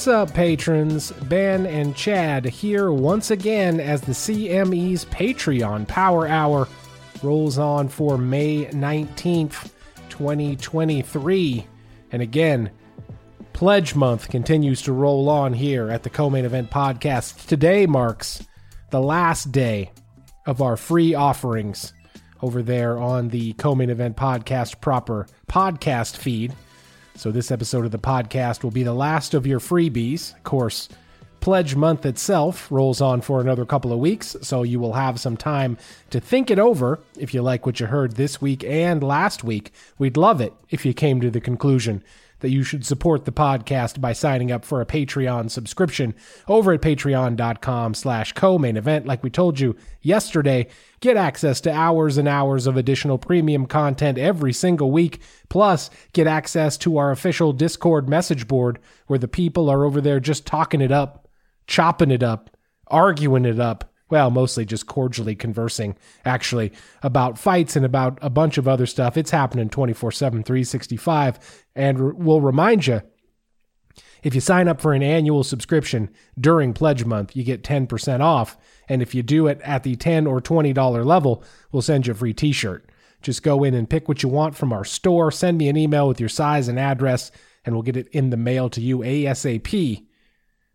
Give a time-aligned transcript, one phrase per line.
[0.00, 1.12] What's up, patrons?
[1.12, 6.68] Ben and Chad here once again as the CME's Patreon Power Hour
[7.22, 9.70] rolls on for May 19th,
[10.08, 11.66] 2023.
[12.12, 12.70] And again,
[13.52, 17.46] Pledge Month continues to roll on here at the Co Main Event Podcast.
[17.46, 18.42] Today marks
[18.88, 19.92] the last day
[20.46, 21.92] of our free offerings
[22.40, 26.54] over there on the Co Main Event Podcast proper podcast feed.
[27.20, 30.34] So, this episode of the podcast will be the last of your freebies.
[30.34, 30.88] Of course,
[31.40, 35.36] Pledge Month itself rolls on for another couple of weeks, so you will have some
[35.36, 35.76] time
[36.08, 39.70] to think it over if you like what you heard this week and last week.
[39.98, 42.02] We'd love it if you came to the conclusion
[42.40, 46.14] that you should support the podcast by signing up for a Patreon subscription
[46.48, 49.06] over at patreon.com slash co-main event.
[49.06, 50.66] Like we told you yesterday,
[51.00, 55.20] get access to hours and hours of additional premium content every single week.
[55.48, 60.20] Plus, get access to our official Discord message board where the people are over there
[60.20, 61.28] just talking it up,
[61.66, 62.56] chopping it up,
[62.86, 66.72] arguing it up, well, mostly just cordially conversing, actually,
[67.02, 69.16] about fights and about a bunch of other stuff.
[69.16, 71.64] It's happening 24 7, 365.
[71.74, 73.02] And we'll remind you
[74.22, 78.58] if you sign up for an annual subscription during Pledge Month, you get 10% off.
[78.88, 82.16] And if you do it at the 10 or $20 level, we'll send you a
[82.16, 82.90] free t shirt.
[83.22, 86.08] Just go in and pick what you want from our store, send me an email
[86.08, 87.30] with your size and address,
[87.64, 90.06] and we'll get it in the mail to you ASAP.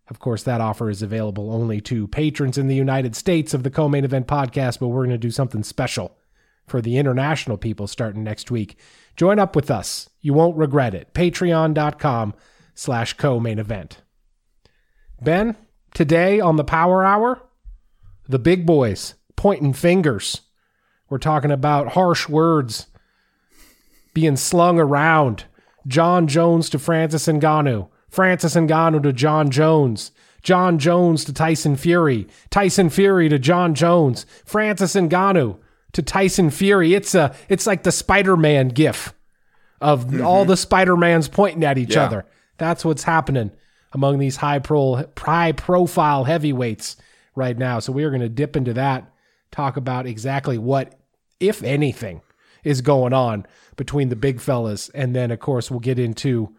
[0.07, 3.71] Of course, that offer is available only to patrons in the United States of the
[3.71, 6.15] Co Main Event podcast, but we're going to do something special
[6.67, 8.77] for the international people starting next week.
[9.15, 10.09] Join up with us.
[10.21, 11.13] You won't regret it.
[11.13, 12.33] Patreon.com
[12.73, 14.01] slash co main event.
[15.21, 15.55] Ben,
[15.93, 17.41] today on the Power Hour,
[18.27, 20.41] the big boys pointing fingers.
[21.09, 22.87] We're talking about harsh words
[24.13, 25.45] being slung around.
[25.87, 27.89] Jon Jones to Francis Ngannou.
[28.15, 30.11] Francis Ngannou to Jon Jones.
[30.41, 32.27] Jon Jones to Tyson Fury.
[32.49, 34.25] Tyson Fury to Jon Jones.
[34.45, 35.57] Francis Ngannou
[35.91, 36.93] to Tyson Fury.
[36.93, 39.13] It's a it's like the Spider-Man gif
[39.81, 40.25] of mm-hmm.
[40.25, 42.05] all the Spider-Mans pointing at each yeah.
[42.05, 42.25] other.
[42.57, 43.51] That's what's happening
[43.91, 46.95] among these high pro high profile heavyweights
[47.35, 47.79] right now.
[47.79, 49.11] So we are going to dip into that,
[49.51, 50.97] talk about exactly what
[51.41, 52.21] if anything
[52.63, 56.55] is going on between the big fellas and then of course we'll get into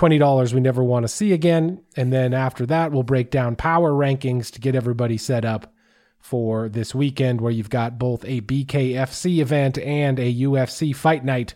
[0.00, 1.82] $20 we never want to see again.
[1.94, 5.74] And then after that, we'll break down power rankings to get everybody set up
[6.18, 11.54] for this weekend where you've got both a BKFC event and a UFC fight night.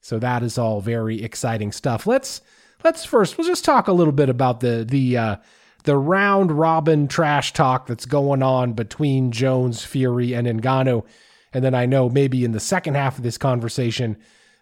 [0.00, 2.06] So that is all very exciting stuff.
[2.06, 2.40] Let's
[2.84, 5.36] let's first we'll just talk a little bit about the the uh,
[5.82, 11.04] the round robin trash talk that's going on between Jones, Fury, and Ngannou.
[11.52, 14.16] And then I know maybe in the second half of this conversation,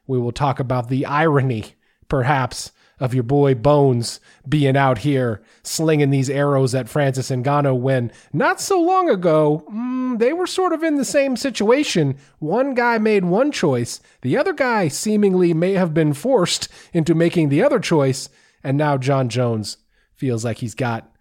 [0.07, 1.75] we will talk about the irony,
[2.09, 8.13] perhaps, of your boy Bones being out here slinging these arrows at Francis Ngannou when
[8.33, 12.17] not so long ago mm, they were sort of in the same situation.
[12.39, 17.49] One guy made one choice, the other guy seemingly may have been forced into making
[17.49, 18.29] the other choice,
[18.63, 19.79] and now Jon Jones
[20.15, 21.13] feels like he's got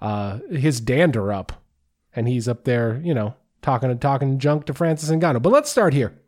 [0.00, 1.64] uh, his dander up,
[2.14, 5.42] and he's up there, you know, talking and talking junk to Francis Ngannou.
[5.42, 6.18] But let's start here.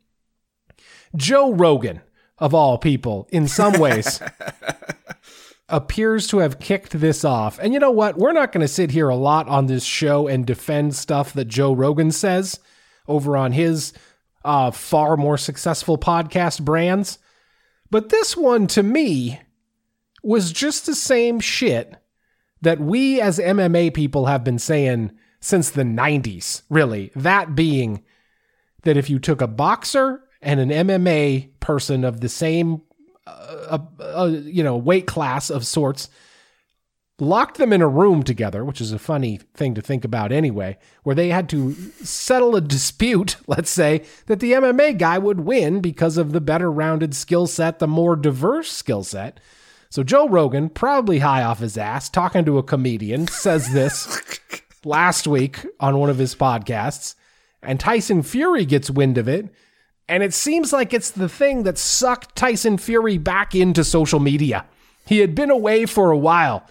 [1.16, 2.00] Joe Rogan
[2.38, 4.20] of all people, in some ways,
[5.68, 7.58] appears to have kicked this off.
[7.58, 8.16] And you know what?
[8.16, 11.46] We're not going to sit here a lot on this show and defend stuff that
[11.46, 12.58] Joe Rogan says
[13.06, 13.92] over on his
[14.44, 17.18] uh, far more successful podcast brands.
[17.90, 19.40] But this one, to me,
[20.22, 21.94] was just the same shit
[22.60, 27.10] that we as MMA people have been saying since the 90s, really.
[27.14, 28.02] That being
[28.82, 32.82] that if you took a boxer and an MMA person of the same,
[33.26, 36.08] uh, uh, uh, you know, weight class of sorts,
[37.20, 40.78] locked them in a room together, which is a funny thing to think about anyway,
[41.02, 41.74] where they had to
[42.04, 46.70] settle a dispute, let's say, that the MMA guy would win because of the better
[46.70, 49.40] rounded skill set, the more diverse skill set.
[49.90, 54.20] So Joe Rogan, probably high off his ass, talking to a comedian, says this
[54.84, 57.14] last week on one of his podcasts,
[57.62, 59.52] and Tyson Fury gets wind of it
[60.08, 64.64] and it seems like it's the thing that sucked Tyson Fury back into social media.
[65.06, 66.66] He had been away for a while,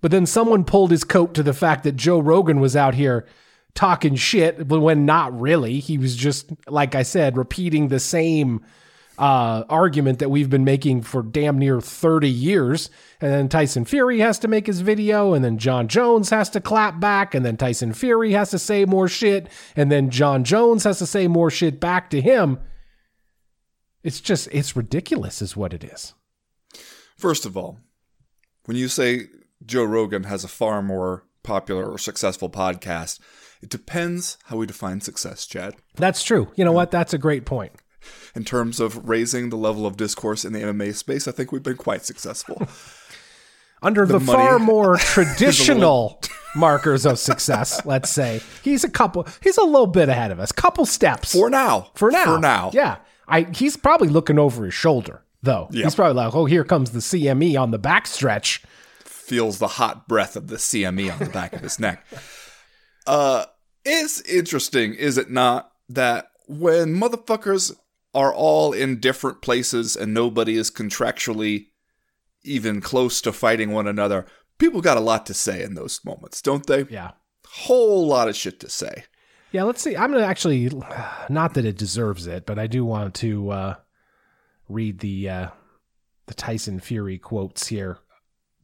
[0.00, 3.26] but then someone pulled his coat to the fact that Joe Rogan was out here
[3.74, 5.78] talking shit, but when not really.
[5.78, 8.64] He was just, like I said, repeating the same
[9.18, 12.90] uh, argument that we've been making for damn near 30 years.
[13.20, 16.60] And then Tyson Fury has to make his video, and then Jon Jones has to
[16.60, 20.84] clap back, and then Tyson Fury has to say more shit, and then Jon Jones
[20.84, 22.58] has to say more shit back to him.
[24.02, 26.14] It's just it's ridiculous, is what it is.
[27.16, 27.78] First of all,
[28.64, 29.26] when you say
[29.64, 33.20] Joe Rogan has a far more popular or successful podcast,
[33.62, 35.74] it depends how we define success, Chad.
[35.96, 36.50] That's true.
[36.56, 36.90] You know what?
[36.90, 37.72] That's a great point.
[38.34, 41.62] In terms of raising the level of discourse in the MMA space, I think we've
[41.62, 42.66] been quite successful.
[43.82, 46.20] Under the, far more traditional
[46.54, 50.52] markers of success, let's say, he's a couple, he's a little bit ahead of us,
[50.52, 51.32] couple steps.
[51.32, 51.90] For now.
[51.94, 52.24] For now.
[52.24, 52.70] For now.
[52.74, 52.96] Yeah.
[53.30, 55.68] I, he's probably looking over his shoulder, though.
[55.70, 55.84] Yeah.
[55.84, 58.64] He's probably like, oh, here comes the CME on the backstretch.
[59.04, 62.04] Feels the hot breath of the CME on the back of his neck.
[63.06, 63.46] Uh,
[63.84, 67.74] it's interesting, is it not, that when motherfuckers
[68.14, 71.68] are all in different places and nobody is contractually
[72.42, 74.26] even close to fighting one another,
[74.58, 76.84] people got a lot to say in those moments, don't they?
[76.90, 77.12] Yeah.
[77.46, 79.04] Whole lot of shit to say.
[79.52, 79.96] Yeah, let's see.
[79.96, 80.70] I'm to actually,
[81.28, 83.74] not that it deserves it, but I do want to uh,
[84.68, 85.48] read the uh,
[86.26, 87.98] the Tyson Fury quotes here.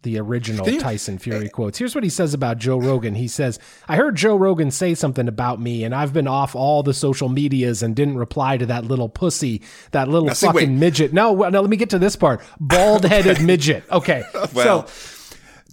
[0.03, 1.79] The original you- Tyson Fury quotes.
[1.79, 3.17] Here's what he says about Joe Rogan.
[3.17, 6.85] He says, I heard Joe Rogan say something about me, and I've been off all
[6.85, 10.79] the social medias and didn't reply to that little pussy, that little see, fucking wait.
[10.79, 11.13] midget.
[11.13, 12.41] No, well, no, let me get to this part.
[12.61, 13.83] Bald headed midget.
[13.91, 14.23] Okay.
[14.55, 15.16] Well, so,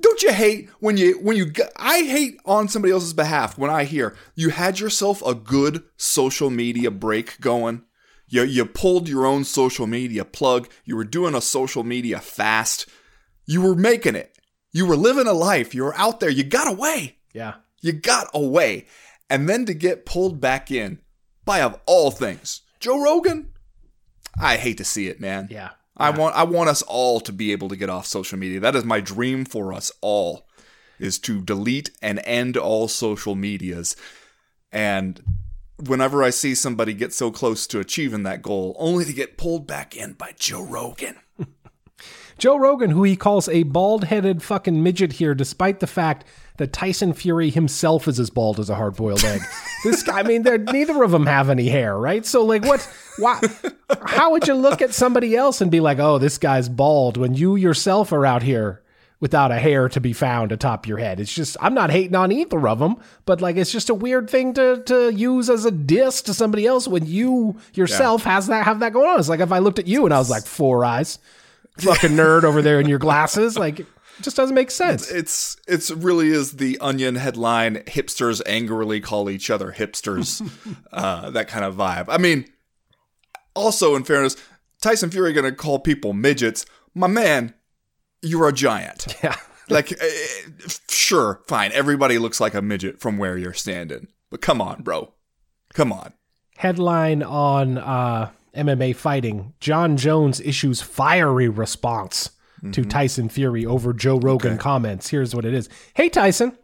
[0.03, 3.85] don't you hate when you when you I hate on somebody else's behalf when I
[3.85, 7.83] hear you had yourself a good social media break going.
[8.27, 10.69] You you pulled your own social media plug.
[10.85, 12.88] You were doing a social media fast.
[13.45, 14.38] You were making it.
[14.73, 15.73] You were living a life.
[15.73, 16.29] You were out there.
[16.29, 17.17] You got away.
[17.33, 17.55] yeah.
[17.81, 18.85] You got away.
[19.29, 21.00] And then to get pulled back in
[21.45, 23.50] by of all things, Joe Rogan.
[24.39, 25.47] I hate to see it, man.
[25.51, 25.71] Yeah.
[25.95, 28.59] I want I want us all to be able to get off social media.
[28.59, 30.47] That is my dream for us all
[30.99, 33.95] is to delete and end all social medias.
[34.71, 35.21] And
[35.77, 39.67] whenever I see somebody get so close to achieving that goal, only to get pulled
[39.67, 41.17] back in by Joe Rogan.
[42.43, 46.25] Joe Rogan, who he calls a bald headed fucking midget here, despite the fact
[46.57, 49.39] that Tyson Fury himself is as bald as a hard boiled egg.
[49.85, 52.25] this guy, I mean, they're, neither of them have any hair, right?
[52.25, 52.85] So, like, what,
[53.17, 53.39] why,
[54.05, 57.33] how would you look at somebody else and be like, oh, this guy's bald when
[57.33, 58.81] you yourself are out here
[59.21, 61.21] without a hair to be found atop your head?
[61.21, 64.29] It's just, I'm not hating on either of them, but like, it's just a weird
[64.29, 68.65] thing to, to use as a diss to somebody else when you yourself has that,
[68.65, 69.17] have that going on.
[69.17, 71.19] It's like if I looked at you and I was like, four eyes
[71.79, 73.57] fucking nerd over there in your glasses.
[73.57, 73.87] Like, it
[74.21, 75.09] just doesn't make sense.
[75.09, 80.41] It's it's really is the onion headline hipsters angrily call each other hipsters.
[80.93, 82.05] uh, that kind of vibe.
[82.07, 82.45] I mean,
[83.55, 84.35] also in fairness,
[84.81, 86.65] Tyson Fury gonna call people midgets.
[86.93, 87.53] My man,
[88.21, 89.07] you're a giant.
[89.23, 89.35] Yeah.
[89.69, 91.71] Like, eh, sure, fine.
[91.71, 94.09] Everybody looks like a midget from where you're standing.
[94.29, 95.13] But come on, bro.
[95.73, 96.11] Come on.
[96.57, 102.89] Headline on uh, MMA fighting Jon Jones issues fiery response to mm-hmm.
[102.89, 105.09] Tyson Fury over Joe Rogan comments.
[105.09, 106.57] Here's what it is Hey, Tyson.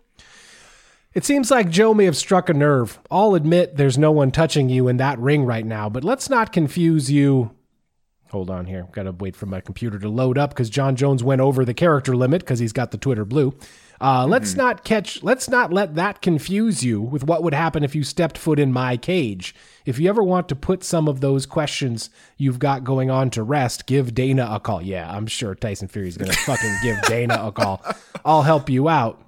[1.14, 3.00] It seems like Joe may have struck a nerve.
[3.10, 6.54] I'll admit there's no one touching you in that ring right now, but let's not
[6.54, 7.52] confuse you.
[8.32, 8.88] Hold on here.
[8.92, 11.74] Got to wait for my computer to load up because Jon Jones went over the
[11.74, 13.56] character limit because he's got the Twitter blue.
[14.02, 15.24] Uh, let's not catch.
[15.24, 18.72] Let's not let that confuse you with what would happen if you stepped foot in
[18.72, 19.54] my cage.
[19.86, 23.44] If you ever want to put some of those questions you've got going on to
[23.44, 24.82] rest, give Dana a call.
[24.82, 27.84] Yeah, I'm sure Tyson Fury's gonna fucking give Dana a call.
[28.24, 29.22] I'll help you out.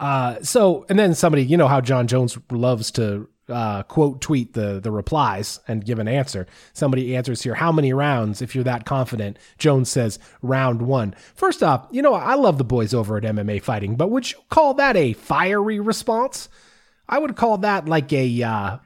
[0.00, 4.54] Uh, so, and then somebody, you know how Jon Jones loves to uh, quote tweet
[4.54, 6.46] the the replies and give an answer.
[6.72, 8.42] Somebody answers here, how many rounds?
[8.42, 11.14] If you're that confident, Jones says round one.
[11.34, 14.38] First off, you know I love the boys over at MMA Fighting, but would you
[14.50, 16.48] call that a fiery response?
[17.08, 18.78] I would call that like a uh,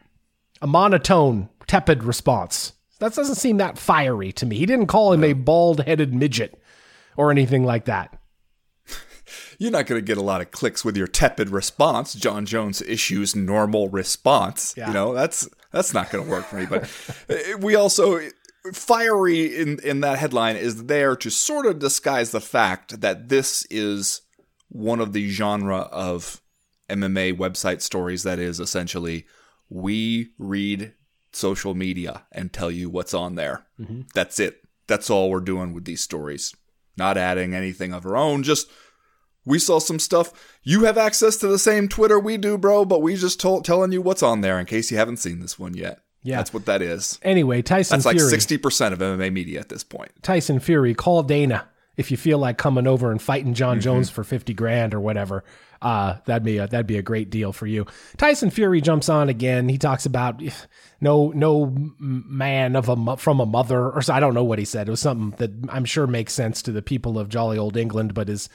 [0.62, 2.72] a monotone, tepid response.
[2.98, 4.56] That doesn't seem that fiery to me.
[4.56, 6.60] He didn't call him a bald headed midget
[7.16, 8.15] or anything like that.
[9.58, 12.14] You're not going to get a lot of clicks with your tepid response.
[12.14, 14.74] Jon Jones issues normal response.
[14.76, 14.88] Yeah.
[14.88, 16.66] You know, that's that's not going to work for me.
[16.66, 16.90] But
[17.28, 18.20] eh, we also
[18.72, 23.66] fiery in in that headline is there to sort of disguise the fact that this
[23.70, 24.22] is
[24.68, 26.40] one of the genre of
[26.88, 29.26] MMA website stories that is essentially
[29.68, 30.92] we read
[31.32, 33.66] social media and tell you what's on there.
[33.80, 34.02] Mm-hmm.
[34.14, 34.62] That's it.
[34.86, 36.54] That's all we're doing with these stories.
[36.96, 38.70] Not adding anything of our own, just
[39.46, 40.32] we saw some stuff.
[40.62, 43.92] You have access to the same Twitter we do, bro, but we just told telling
[43.92, 46.00] you what's on there in case you haven't seen this one yet.
[46.22, 46.36] Yeah.
[46.36, 47.18] That's what that is.
[47.22, 48.30] Anyway, Tyson That's like Fury.
[48.30, 50.10] sixty percent of MMA media at this point.
[50.22, 54.22] Tyson Fury, call Dana if you feel like coming over and fighting Jon Jones for
[54.22, 55.44] 50 grand or whatever,
[55.80, 57.86] uh, that'd be a, that'd be a great deal for you.
[58.16, 59.68] Tyson Fury jumps on again.
[59.68, 60.42] He talks about
[61.00, 64.64] no no man of a from a mother or so, I don't know what he
[64.64, 64.88] said.
[64.88, 68.14] It was something that I'm sure makes sense to the people of jolly old England,
[68.14, 68.48] but is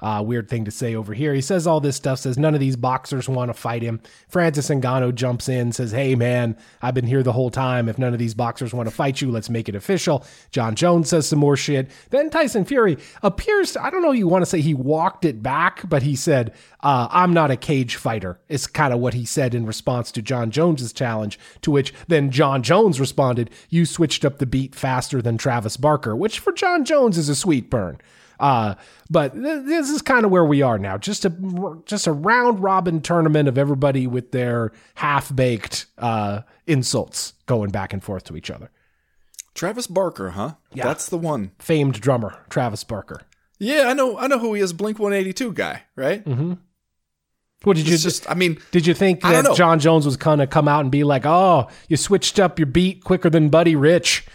[0.00, 1.34] uh, weird thing to say over here.
[1.34, 4.00] He says all this stuff, says none of these boxers want to fight him.
[4.28, 7.88] Francis Ngannou jumps in, says, Hey, man, I've been here the whole time.
[7.88, 10.24] If none of these boxers want to fight you, let's make it official.
[10.50, 11.90] Jon Jones says some more shit.
[12.10, 15.88] Then Tyson Fury appears, I don't know, you want to say he walked it back,
[15.88, 19.54] but he said, uh, I'm not a cage fighter, is kind of what he said
[19.54, 24.38] in response to Jon Jones's challenge, to which then Jon Jones responded, You switched up
[24.38, 27.98] the beat faster than Travis Barker, which for Jon Jones is a sweet burn.
[28.40, 28.74] Uh,
[29.10, 30.96] but th- this is kind of where we are now.
[30.98, 31.34] Just a
[31.86, 37.92] just a round robin tournament of everybody with their half baked uh, insults going back
[37.92, 38.70] and forth to each other.
[39.54, 40.54] Travis Barker, huh?
[40.72, 40.84] Yeah.
[40.84, 41.50] That's the one.
[41.58, 43.22] Famed drummer Travis Barker.
[43.58, 44.16] Yeah, I know.
[44.16, 44.72] I know who he is.
[44.72, 46.24] Blink One Eighty Two guy, right?
[46.24, 46.54] Mm-hmm.
[47.64, 48.30] What did you just.
[48.30, 49.56] I mean, Did you think that.
[49.56, 53.02] Jon Jones was gonna come out and be like, "Oh, you switched up your beat
[53.02, 54.26] quicker than Buddy Rich.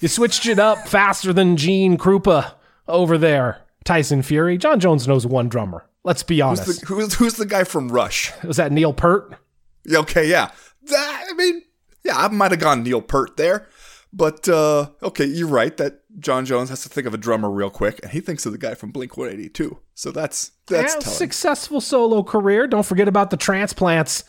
[0.00, 2.54] You switched it up faster than Gene Krupa
[2.88, 4.56] over there." Tyson Fury.
[4.56, 5.84] Jon Jones knows one drummer.
[6.04, 6.64] Let's be honest.
[6.64, 8.32] who's the, who's, who's the guy from Rush?
[8.42, 8.94] was that Neil?
[9.84, 10.50] Yeah, Okay, yeah.
[10.84, 11.62] That, I mean,
[12.02, 13.66] yeah, I might have gone Neil Peart there,
[14.12, 17.70] but uh, okay, you're right that Jon Jones has to think of a drummer real
[17.70, 19.78] quick, and he thinks of the guy from Blink 182.
[19.94, 22.66] So that's that's Yeah, successful solo career.
[22.66, 24.24] Don't forget about the transplants.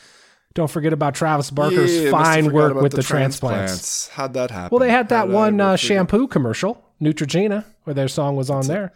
[0.54, 4.08] Don't forget about Travis Barker's Yeah, fine work with the, transplants.
[4.08, 4.70] How'd that happen?
[4.72, 8.94] Well, they had that one uh, shampoo commercial, Neutrogena, where their song was on there.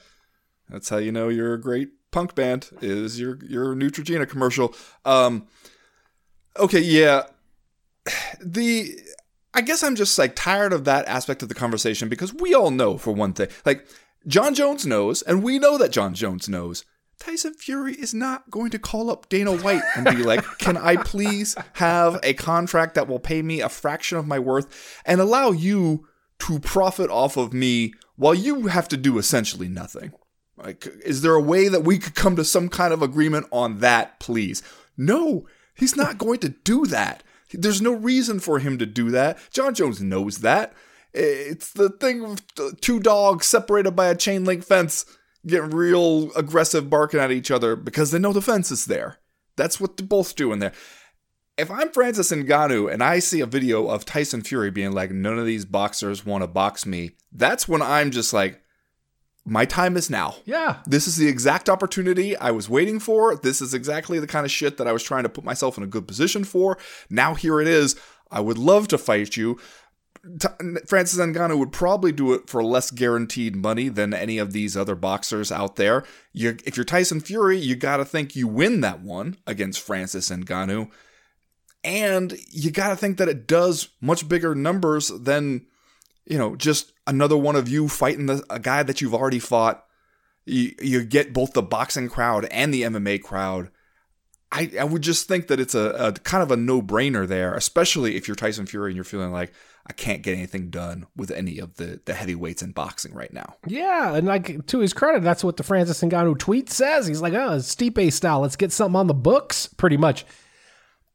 [0.69, 4.73] That's how you know you're a great punk band is your your Neutrogena commercial.
[5.05, 5.47] Um
[6.57, 7.23] okay, yeah.
[8.43, 8.95] The
[9.53, 12.71] I guess I'm just like tired of that aspect of the conversation because we all
[12.71, 13.49] know for one thing.
[13.65, 13.87] Like
[14.27, 16.85] Jon Jones knows and we know that Jon Jones knows.
[17.19, 20.95] Tyson Fury is not going to call up Dana White and be like, "Can I
[20.95, 25.51] please have a contract that will pay me a fraction of my worth and allow
[25.51, 26.07] you
[26.39, 30.13] to profit off of me while you have to do essentially nothing?"
[30.57, 33.79] Like, is there a way that we could come to some kind of agreement on
[33.79, 34.61] that, please?
[34.97, 37.23] No, he's not going to do that.
[37.53, 39.37] There's no reason for him to do that.
[39.51, 40.73] Jon Jones knows that.
[41.13, 42.41] It's the thing of
[42.81, 45.05] two dogs separated by a chain link fence
[45.47, 49.17] getting real aggressive, barking at each other because they know the fence is there.
[49.55, 50.73] That's what they're both doing there.
[51.59, 55.37] If I'm Francis Ngannou and I see a video of Tyson Fury being like, none
[55.37, 58.61] of these boxers want to box me, that's when I'm just like,
[59.45, 60.35] my time is now.
[60.45, 60.77] Yeah.
[60.85, 63.35] This is the exact opportunity I was waiting for.
[63.35, 65.83] This is exactly the kind of shit that I was trying to put myself in
[65.83, 66.77] a good position for.
[67.09, 67.95] Now here it is.
[68.31, 69.59] I would love to fight you.
[70.85, 74.95] Francis Ngannou would probably do it for less guaranteed money than any of these other
[74.95, 76.03] boxers out there.
[76.33, 80.29] You, if you're Tyson Fury, you got to think you win that one against Francis
[80.29, 80.91] Ngannou,
[81.83, 85.65] and you got to think that it does much bigger numbers than
[86.25, 89.85] you know just another one of you fighting the, a guy that you've already fought.
[90.45, 93.69] You, you get both the boxing crowd and the MMA crowd.
[94.51, 97.53] I, I would just think that it's a, a kind of a no brainer there,
[97.53, 99.53] especially if you're Tyson Fury and you're feeling like
[99.85, 103.55] I can't get anything done with any of the, the heavyweights in boxing right now.
[103.67, 107.05] Yeah, and like to his credit, that's what the Francis Ngannou tweet says.
[107.05, 108.39] He's like, "Oh, Stipe style.
[108.41, 110.25] Let's get something on the books." Pretty much.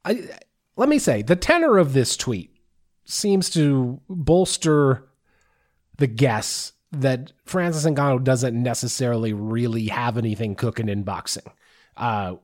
[0.04, 0.28] I
[0.76, 2.54] let me say the tenor of this tweet
[3.04, 5.04] seems to bolster
[5.96, 11.44] the guess that Francis Ngannou doesn't necessarily really have anything cooking in boxing.
[11.96, 12.34] Uh,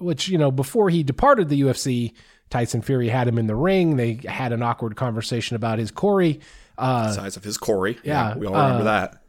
[0.00, 2.12] which you know, before he departed the UFC,
[2.48, 3.96] Tyson Fury had him in the ring.
[3.96, 6.40] They had an awkward conversation about his Corey.
[6.78, 7.98] Uh, Size of his Corey.
[8.02, 9.22] yeah, we all remember uh, that.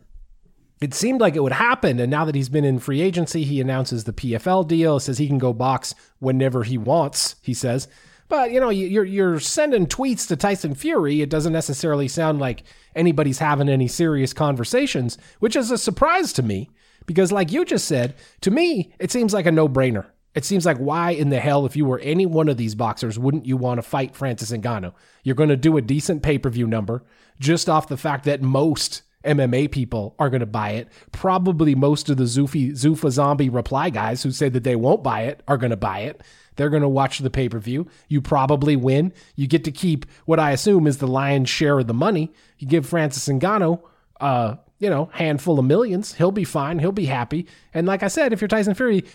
[0.79, 1.99] it seemed like it would happen.
[1.99, 5.27] And now that he's been in free agency, he announces the PFL deal, says he
[5.27, 7.89] can go box whenever he wants, he says.
[8.29, 11.21] But, you know, you- you're, you're sending tweets to Tyson Fury.
[11.21, 12.63] It doesn't necessarily sound like
[12.95, 16.69] anybody's having any serious conversations, which is a surprise to me.
[17.05, 20.05] Because, like you just said, to me, it seems like a no brainer.
[20.35, 23.17] It seems like why in the hell, if you were any one of these boxers,
[23.17, 24.93] wouldn't you want to fight Francis Ngannou?
[25.23, 27.03] You're going to do a decent pay per view number
[27.39, 30.87] just off the fact that most MMA people are going to buy it.
[31.11, 35.23] Probably most of the Zufi, Zuffa zombie reply guys who say that they won't buy
[35.23, 36.21] it are going to buy it.
[36.59, 37.87] They're going to watch the pay per view.
[38.09, 39.13] You probably win.
[39.37, 42.33] You get to keep what I assume is the lion's share of the money.
[42.57, 43.81] You give Francis Ngannou,
[44.19, 46.15] uh, you know, handful of millions.
[46.15, 46.79] He'll be fine.
[46.79, 47.47] He'll be happy.
[47.73, 49.05] And like I said, if you're Tyson Fury,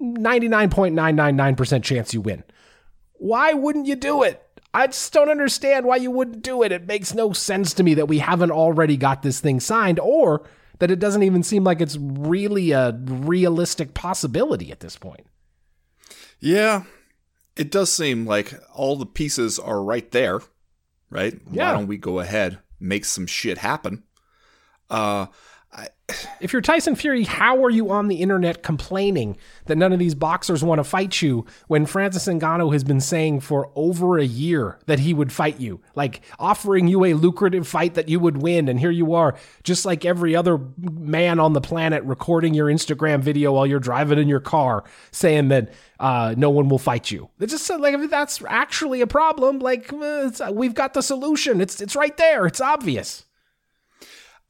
[0.00, 2.42] 99.999% chance you win.
[3.18, 4.42] Why wouldn't you do it?
[4.72, 6.72] I just don't understand why you wouldn't do it.
[6.72, 10.48] It makes no sense to me that we haven't already got this thing signed or
[10.78, 15.26] that it doesn't even seem like it's really a realistic possibility at this point.
[16.40, 16.84] Yeah,
[17.56, 20.40] it does seem like all the pieces are right there,
[21.10, 21.38] right?
[21.50, 21.72] Yeah.
[21.72, 24.04] Why don't we go ahead, make some shit happen?
[24.88, 25.26] Uh,
[26.40, 29.36] If you're Tyson Fury, how are you on the internet complaining
[29.66, 33.40] that none of these boxers want to fight you when Francis Ngannou has been saying
[33.40, 37.94] for over a year that he would fight you, like offering you a lucrative fight
[37.94, 41.60] that you would win, and here you are, just like every other man on the
[41.60, 46.48] planet, recording your Instagram video while you're driving in your car, saying that uh, no
[46.48, 47.28] one will fight you.
[47.38, 51.60] It's just like if that's actually a problem, like uh, it's, we've got the solution.
[51.60, 52.46] It's it's right there.
[52.46, 53.26] It's obvious.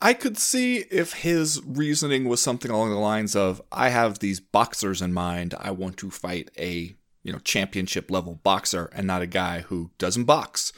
[0.02, 4.40] I could see if his reasoning was something along the lines of I have these
[4.40, 5.54] boxers in mind.
[5.59, 9.90] I want to fight a, you know, championship level boxer and not a guy who
[9.99, 10.73] doesn't box.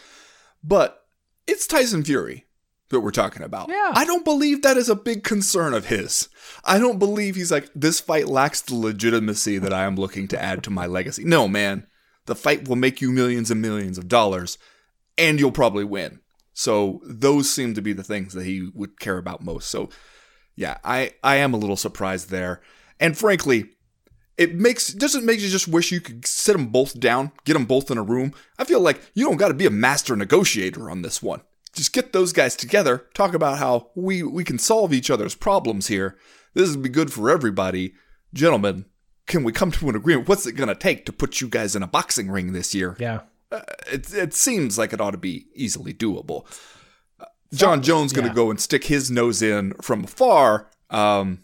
[0.65, 1.05] But
[1.47, 2.47] it's Tyson Fury
[2.89, 3.69] that we're talking about.
[3.69, 3.93] Yeah.
[3.95, 6.29] I don't believe that is a big concern of his.
[6.65, 10.43] I don't believe he's like this fight lacks the legitimacy that I am looking to
[10.43, 11.25] add to my legacy.
[11.25, 11.87] No, man.
[12.27, 14.59] The fight will make you millions and millions of dollars
[15.17, 16.21] and you'll probably win.
[16.53, 19.71] So those seem to be the things that he would care about most.
[19.71, 19.89] So
[20.57, 22.61] yeah, I I am a little surprised there.
[23.01, 23.71] And frankly,
[24.37, 27.65] it makes doesn't make you just wish you could sit them both down, get them
[27.65, 28.33] both in a room.
[28.59, 31.43] I feel like you don't got to be a master negotiator on this one.
[31.73, 35.89] Just get those guys together, talk about how we we can solve each other's problems
[35.89, 36.19] here.
[36.55, 37.95] This would be good for everybody.
[38.35, 38.85] Gentlemen,
[39.27, 40.29] can we come to an agreement?
[40.29, 42.97] What's it going to take to put you guys in a boxing ring this year?
[42.99, 43.21] Yeah.
[43.91, 46.47] It, it seems like it ought to be easily doable.
[47.21, 48.35] Uh, Jon Jones going to yeah.
[48.35, 50.71] go and stick his nose in from afar.
[50.91, 51.43] Um,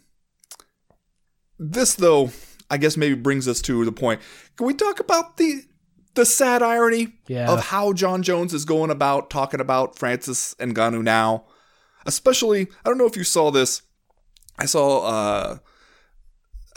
[1.58, 2.30] this, though,
[2.70, 4.20] I guess maybe brings us to the point.
[4.56, 5.62] Can we talk about the
[6.14, 7.48] the sad irony Yeah.
[7.48, 11.44] of how Jon Jones is going about talking about Francis Ngannou now?
[12.06, 13.82] Especially, I don't know if you saw this.
[14.58, 15.06] I saw.
[15.06, 15.58] Uh,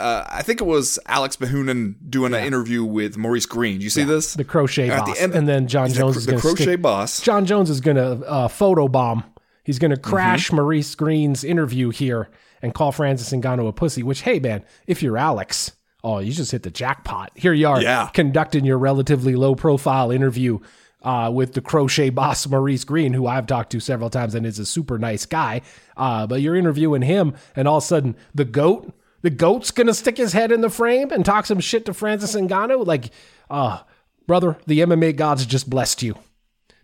[0.01, 3.81] uh, I think it was Alex Behunin doing an interview with Maurice Greene.
[3.81, 4.33] You see this?
[4.33, 6.81] the crochet At the boss, end- and then Jon Jones the, is the crochet stick.
[6.81, 7.21] boss.
[7.21, 9.23] Jon Jones is going to uh, photo bomb.
[9.63, 10.09] He's going to Mm-hmm.
[10.09, 12.29] crash Maurice Greene's interview here
[12.61, 14.03] and call Francis Ngannou a pussy.
[14.03, 15.71] Which, hey man, if you're Alex,
[16.03, 17.31] oh, you just hit the jackpot.
[17.35, 18.09] Here you are, Yeah.
[18.13, 20.59] conducting your relatively low profile interview.
[21.03, 24.59] Uh, with the crochet boss Maurice Greene, who I've talked to several times and is
[24.59, 25.61] a super nice guy.
[25.97, 29.93] Uh, but you're interviewing him, and all of a sudden, the goat, the goat's gonna
[29.93, 32.85] stick his head in the frame and talk some shit to Francis Ngannou.
[32.85, 33.11] Like,
[33.49, 33.79] uh,
[34.27, 36.15] brother, the MMA gods just blessed you.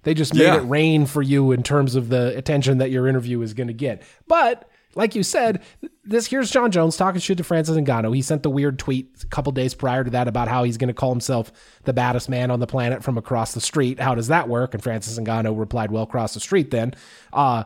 [0.04, 0.58] They just made Yeah.
[0.58, 4.04] it rain for you in terms of the attention that your interview is to get.
[4.28, 5.62] But like you said,
[6.06, 8.16] this here's Jon Jones talking shit to Francis Ngannou.
[8.16, 10.88] He sent the weird tweet a couple days prior to that about how he's going
[10.88, 11.52] to call himself
[11.84, 14.00] the baddest man on the planet from across the street.
[14.00, 14.74] How does that work?
[14.74, 16.94] And Francis Ngannou replied, "Well, across the street then."
[17.34, 17.64] Uh,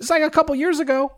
[0.00, 1.12] it's like a couple years ago.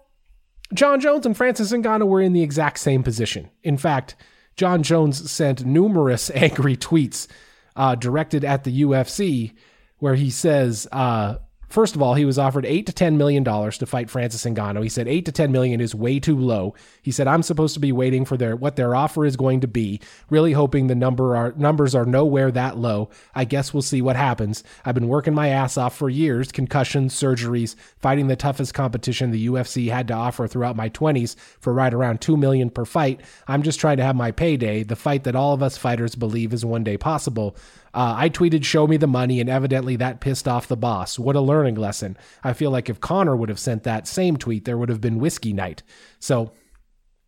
[0.74, 3.50] Jon Jones and Francis Ngannou were in the exact same position.
[3.62, 4.16] In fact,
[4.56, 7.28] Jon Jones sent numerous angry tweets
[7.76, 9.54] uh, directed at the UFC
[9.98, 11.36] where he says, uh,
[11.68, 14.82] first of all, he was offered eight to ten million dollars to fight Francis Ngannou.
[14.82, 16.74] He said eight to ten million is way too low.
[17.02, 19.68] He said I'm supposed to be waiting for their what their offer is going to
[19.68, 20.00] be,
[20.30, 23.10] really hoping the number are numbers are nowhere that low.
[23.34, 24.62] I guess we'll see what happens.
[24.84, 29.48] I've been working my ass off for years, concussions, surgeries, fighting the toughest competition the
[29.48, 33.20] UFC had to offer throughout my 20s for right around 2 million per fight.
[33.48, 36.52] I'm just trying to have my payday, the fight that all of us fighters believe
[36.52, 37.56] is one day possible.
[37.96, 41.18] Uh, I tweeted, show me the money, and evidently that pissed off the boss.
[41.18, 42.18] What a learning lesson.
[42.44, 45.18] I feel like if Conor would have sent that same tweet, there would have been
[45.18, 45.82] whiskey night.
[46.18, 46.52] So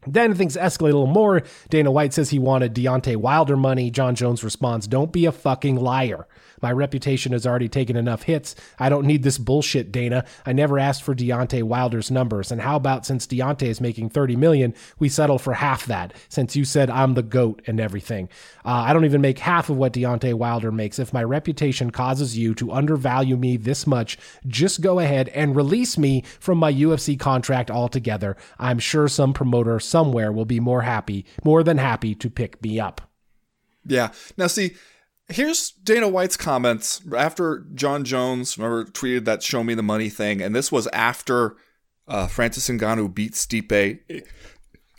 [0.07, 1.43] then things escalate a little more.
[1.71, 3.91] Dana White says he wanted Deontay Wilder money.
[3.91, 6.29] Jon Jones responds, Don't be a fucking liar.
[6.61, 8.55] My reputation has already taken enough hits.
[8.79, 10.25] I don't need this bullshit, Dana.
[10.47, 12.51] I never asked for Deontay Wilder's numbers.
[12.51, 16.57] And how about since Deontay is making 30 million, we settle for half that, since
[16.57, 18.29] you said I'm the GOAT and everything.
[18.65, 20.99] Uh, I don't even make half of what Deontay Wilder makes.
[20.99, 25.97] If my reputation causes you to undervalue me this much, just go ahead and release
[25.99, 28.37] me from my UFC contract altogether.
[28.59, 32.81] I'm sure some promoter somewhere will be more happy, more than happy to pick me
[32.81, 33.01] up.
[33.85, 34.11] Yeah.
[34.37, 34.77] Now, see,
[35.29, 40.41] here's Dana White's comments after Jon Jones, remember, tweeted that "Show me the money" thing,
[40.41, 41.57] and this was after
[42.07, 44.01] uh, Francis Ngannou beat Stipe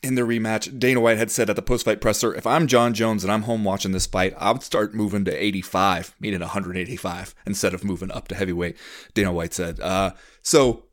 [0.02, 0.78] in the rematch.
[0.80, 3.64] Dana White had said at the post-fight presser, "If I'm Jon Jones and I'm home
[3.64, 8.28] watching this fight, I would start moving to 85, meaning 185, instead of moving up
[8.28, 8.78] to heavyweight."
[9.14, 9.80] Dana White said.
[9.80, 10.12] Uh,
[10.42, 10.86] so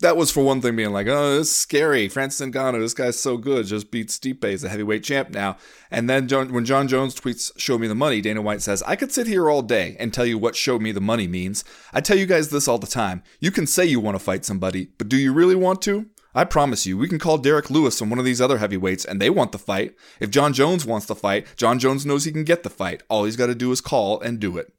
[0.00, 2.08] that was for one thing being like, oh, it's scary.
[2.08, 4.44] Francis Ngannou, this guy's so good, just beat Stipe.
[4.44, 5.56] He's a heavyweight champ now.
[5.90, 8.96] And then John, when Jon Jones tweets, "Show me the money," Dana White says, "I
[8.96, 11.64] could sit here all day and tell you what "show me the money" means.
[11.92, 13.22] I tell you guys this all the time.
[13.40, 16.06] You can say you want to fight somebody, but do you really want to?
[16.34, 19.20] I promise you, we can call Derrick Lewis and one of these other heavyweights, and
[19.20, 19.96] they want the fight.
[20.20, 23.02] If Jon Jones wants the fight, Jon Jones knows he can get the fight.
[23.08, 24.72] All he's got to do is call and do it.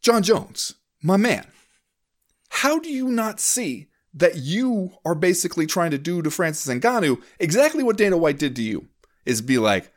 [0.00, 1.46] Jon Jones, my man,
[2.50, 7.22] how do you not see that you are basically trying to do to Francis Ngannou
[7.38, 8.88] exactly what Dana White did to you?
[9.24, 9.92] Is be like,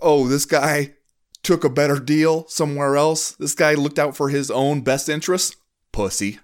[0.00, 0.94] oh, this guy
[1.42, 3.32] took a better deal somewhere else.
[3.32, 5.56] This guy looked out for his own best interests.
[5.92, 6.38] Pussy.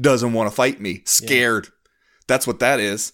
[0.00, 1.02] Doesn't want to fight me.
[1.04, 1.66] Scared.
[1.66, 1.90] Yeah.
[2.28, 3.12] That's what that is.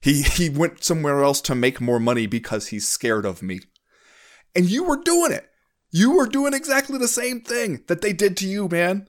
[0.00, 3.60] He he went somewhere else to make more money because he's scared of me.
[4.54, 5.50] And you were doing it.
[5.90, 9.08] You were doing exactly the same thing that they did to you, man.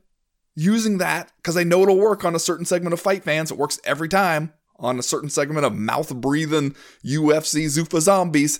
[0.55, 3.51] Using that because I know it'll work on a certain segment of fight fans.
[3.51, 8.59] It works every time on a certain segment of mouth breathing UFC Zuffa zombies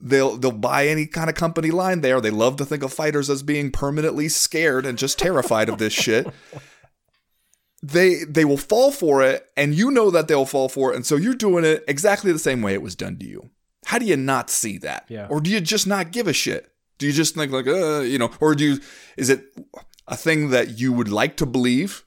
[0.00, 2.20] they'll they'll buy any kind of company line there.
[2.20, 5.92] They love to think of fighters as being permanently scared and just terrified of this
[5.92, 6.26] shit.
[7.82, 11.06] They they will fall for it, and you know that they'll fall for it, and
[11.06, 13.50] so you're doing it exactly the same way it was done to you.
[13.86, 15.04] How do you not see that?
[15.08, 15.28] Yeah.
[15.30, 16.72] Or do you just not give a shit?
[16.98, 18.80] Do you just think like, uh, you know, or do you?
[19.16, 19.44] Is it
[20.08, 22.04] a thing that you would like to believe?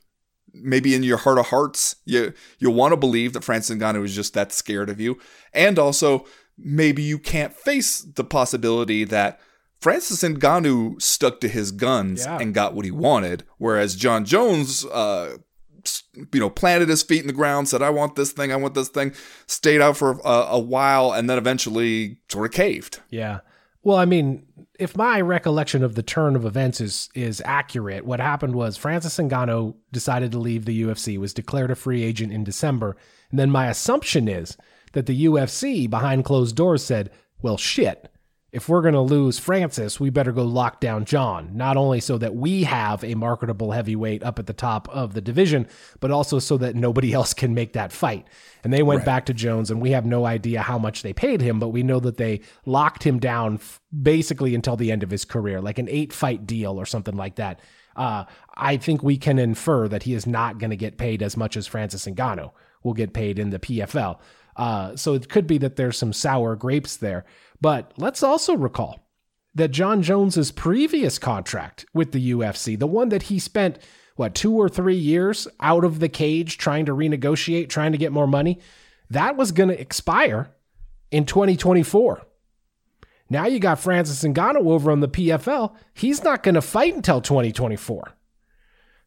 [0.51, 4.15] Maybe in your heart of hearts, you you want to believe that Francis Ngannou is
[4.15, 5.19] just that scared of you,
[5.53, 6.25] and also
[6.57, 9.39] maybe you can't face the possibility that
[9.79, 12.37] Francis Ngannou stuck to his guns yeah.
[12.39, 15.37] and got what he wanted, whereas Jon Jones, uh,
[16.33, 18.73] you know, planted his feet in the ground, said, "I want this thing, I want
[18.73, 19.13] this thing,"
[19.47, 22.99] stayed out for a, a while, and then eventually sort of caved.
[23.09, 23.39] Yeah.
[23.83, 24.45] Well, I mean,
[24.77, 29.17] if my recollection of the turn of events is is accurate, what happened was Francis
[29.17, 32.97] Ngannou decided to leave the UFC, was declared a free agent in December,
[33.31, 34.57] and then my assumption is
[34.93, 37.11] that the UFC behind closed doors said,
[37.41, 38.11] well, shit.
[38.51, 42.17] If we're going to lose Francis, we better go lock down John, not only so
[42.17, 45.67] that we have a marketable heavyweight up at the top of the division,
[45.99, 48.25] but also so that nobody else can make that fight.
[48.63, 49.05] And they went right.
[49.05, 51.83] back to Jones, and we have no idea how much they paid him, but we
[51.83, 55.77] know that they locked him down f- basically until the end of his career, like
[55.77, 57.59] an eight fight deal or something like that.
[57.95, 58.23] Uh,
[58.55, 61.55] I think we can infer that he is not going to get paid as much
[61.55, 64.19] as Francis Ngannou will get paid in the PFL.
[64.55, 67.25] Uh, so it could be that there's some sour grapes there.
[67.61, 68.99] But let's also recall
[69.55, 73.79] that Jon Jones's previous contract with the UFC, the one that he spent
[74.15, 78.11] what two or three years out of the cage trying to renegotiate, trying to get
[78.11, 78.59] more money,
[79.09, 80.49] that was going to expire
[81.11, 82.21] in 2024.
[83.29, 85.75] Now you got Francis Ngannou over on the PFL.
[85.93, 88.13] He's not going to fight until 2024.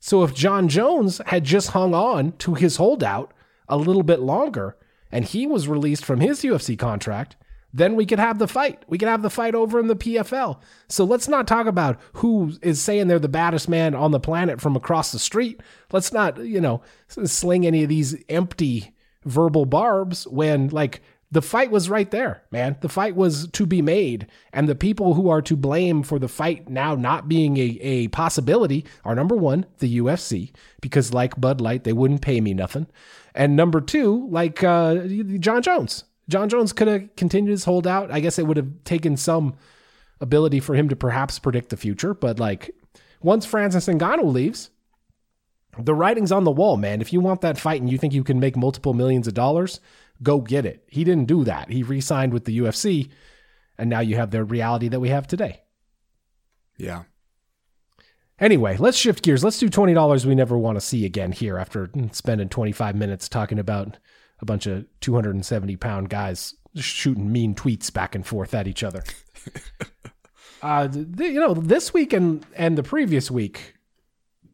[0.01, 3.33] So if Jon Jones had just hung on to his holdout
[3.69, 4.77] a little bit longer,
[5.11, 7.37] and he was released from his UFC contract,
[7.73, 8.83] then we could have the fight.
[8.87, 10.61] We could have the fight over in the PFL.
[10.89, 14.61] So let's not talk about who is saying they're the baddest man on the planet
[14.61, 15.61] from across the street.
[15.91, 21.71] Let's not, you know, sling any of these empty verbal barbs when like the fight
[21.71, 22.77] was right there, man.
[22.83, 24.27] The fight was to be made.
[24.53, 28.09] And the people who are to blame for the fight now not being a, a
[28.09, 32.87] possibility are number one, the UFC, because like Bud Light, they wouldn't pay me nothing.
[33.35, 35.07] And number two, like uh,
[35.39, 36.05] Jon Jones.
[36.29, 38.11] Jon Jones could have continued his holdout.
[38.11, 39.55] I guess it would have taken some
[40.21, 42.15] ability for him to perhaps predict the future.
[42.15, 42.75] But like
[43.21, 44.71] once Francis Ngannou leaves,
[45.79, 47.01] the writing's on the wall, man.
[47.01, 49.81] If you want that fight and you think you can make multiple millions of dollars,
[50.23, 50.85] go get it.
[50.87, 51.71] He didn't do that.
[51.71, 53.11] He re signed with the UFC,
[53.79, 55.63] and now you have the reality that we have today.
[56.77, 57.05] Yeah.
[58.39, 59.45] Anyway, let's shift gears.
[59.45, 63.59] Let's do $20 we never want to see again here after spending 25 minutes talking
[63.59, 63.99] about
[64.43, 69.05] a bunch of 270 pound guys shooting mean tweets back and forth at each other.
[70.63, 73.77] uh, the, you know, this week and, and the previous week,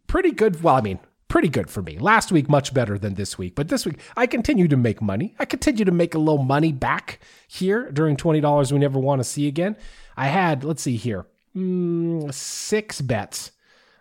[0.07, 0.63] pretty good.
[0.63, 0.99] Well, I mean,
[1.29, 1.99] pretty good for me.
[1.99, 3.55] Last week, much better than this week.
[3.55, 5.35] But this week, I continue to make money.
[5.39, 9.25] I continue to make a little money back here during $20 we never want to
[9.25, 9.77] see again.
[10.17, 13.53] I had, let's see here, mm, six bets.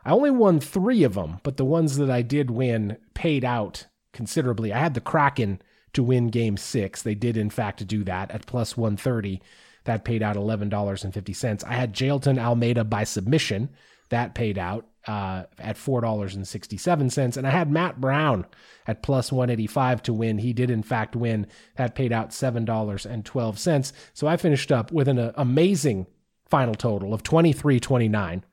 [0.03, 3.85] I only won three of them, but the ones that I did win paid out
[4.13, 4.73] considerably.
[4.73, 5.61] I had the Kraken
[5.93, 7.01] to win game six.
[7.01, 9.41] They did, in fact, do that at plus 130.
[9.85, 11.63] That paid out $11.50.
[11.63, 13.69] I had Jailton Almeida by submission.
[14.09, 17.37] That paid out uh, at $4.67.
[17.37, 18.45] And I had Matt Brown
[18.85, 20.37] at plus 185 to win.
[20.39, 21.47] He did, in fact, win.
[21.77, 23.93] That paid out $7.12.
[24.13, 26.07] So I finished up with an uh, amazing
[26.45, 28.43] final total of 23.29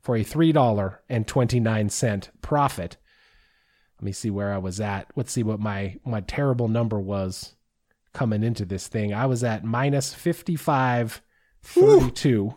[0.00, 2.96] for a $3.29 profit.
[3.98, 5.08] Let me see where I was at.
[5.16, 7.56] Let's see what my, my terrible number was
[8.12, 9.12] coming into this thing.
[9.12, 12.54] I was at minus 55.32.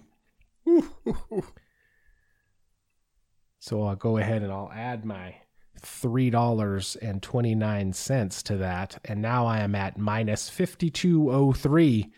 [3.58, 5.38] So I'll go ahead and I'll add my
[5.82, 9.00] $3.29 to that.
[9.06, 12.12] And now I am at minus 5203.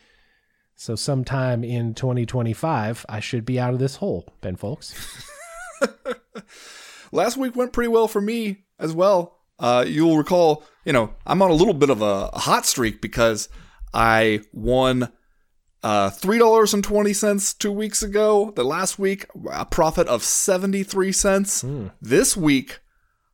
[0.76, 5.30] So sometime in 2025, I should be out of this hole, Ben Folks.
[7.12, 9.40] Last week went pretty well for me as well.
[9.60, 13.02] Uh, you'll recall, you know, I'm on a little bit of a, a hot streak
[13.02, 13.50] because
[13.94, 15.10] I won
[15.84, 18.52] uh, $3.20 two weeks ago.
[18.56, 21.64] The last week, a profit of 73 cents.
[22.02, 22.80] This week,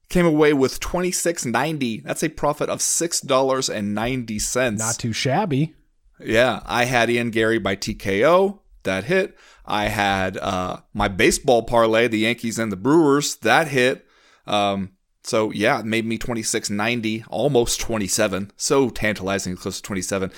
[0.09, 2.03] came away with 26.90.
[2.03, 4.77] That's a profit of $6.90.
[4.77, 5.75] Not too shabby.
[6.19, 8.59] Yeah, I had Ian Garry by TKO.
[8.83, 9.37] That hit.
[9.65, 13.35] I had uh, my baseball parlay, the Yankees and the Brewers.
[13.37, 14.05] That hit.
[14.47, 18.51] Um, so yeah, it made me twenty six ninety, almost twenty seven.
[18.57, 20.31] So tantalizing, close to twenty seven.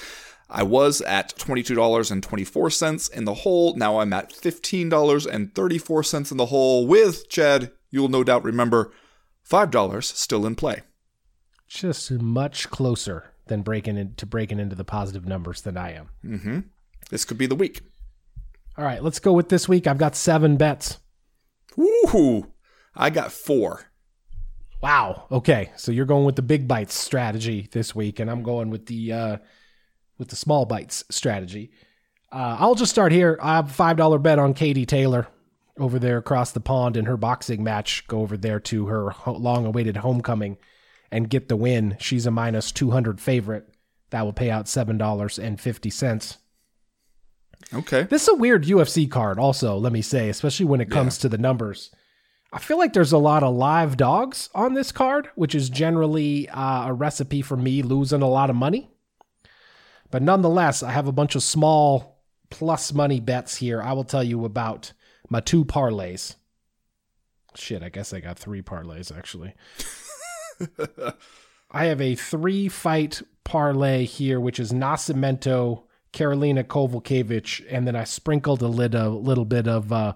[0.50, 3.76] I was at twenty two dollars and twenty four cents in the hole.
[3.76, 6.86] Now I'm at fifteen dollars and thirty four cents in the hole.
[6.88, 8.92] With Chad, you'll no doubt remember
[9.42, 10.82] five dollars still in play.
[11.68, 16.10] Just much closer than breaking into breaking into the positive numbers than I am.
[16.26, 16.60] Mm-hmm.
[17.10, 17.82] This could be the week.
[18.78, 19.88] All right, let's go with this week.
[19.88, 21.00] I've got seven bets.
[21.78, 22.52] Woohoo!
[22.96, 23.91] I got four.
[24.82, 25.28] Wow.
[25.32, 28.88] Okay, so you're going with the big bites strategy this week, and I'm going with
[28.88, 29.38] the uh,
[30.18, 31.72] with the small bites strategy.
[32.32, 33.38] Uh, I'll just start here.
[33.42, 35.28] I have a five dollar bet on Katie Taylor
[35.78, 38.08] over there across the pond in her boxing match.
[38.08, 40.58] Go over there to her long awaited homecoming
[41.12, 41.98] and get the win.
[42.00, 43.68] She's a minus two hundred favorite.
[44.10, 46.38] That will pay out seven dollars and fifty cents.
[47.74, 48.04] Okay.
[48.04, 51.30] This is a weird UFC card, also, let me say, especially when it comes to
[51.30, 51.92] the numbers.
[52.54, 56.50] I feel like there's a lot of live dogs on this card, which is generally
[56.50, 58.90] uh, a recipe for me losing a lot of money.
[60.10, 63.82] But nonetheless, I have a bunch of small plus money bets here.
[63.82, 64.92] I will tell you about
[65.30, 66.36] my two parlays.
[67.56, 69.56] Shit, I guess I got three parlays actually.
[71.72, 78.04] I have a three fight parlay here, which is Nascimento, Karolina Kowalkiewicz, and then I
[78.04, 80.14] sprinkled a, lit, a little bit of uh,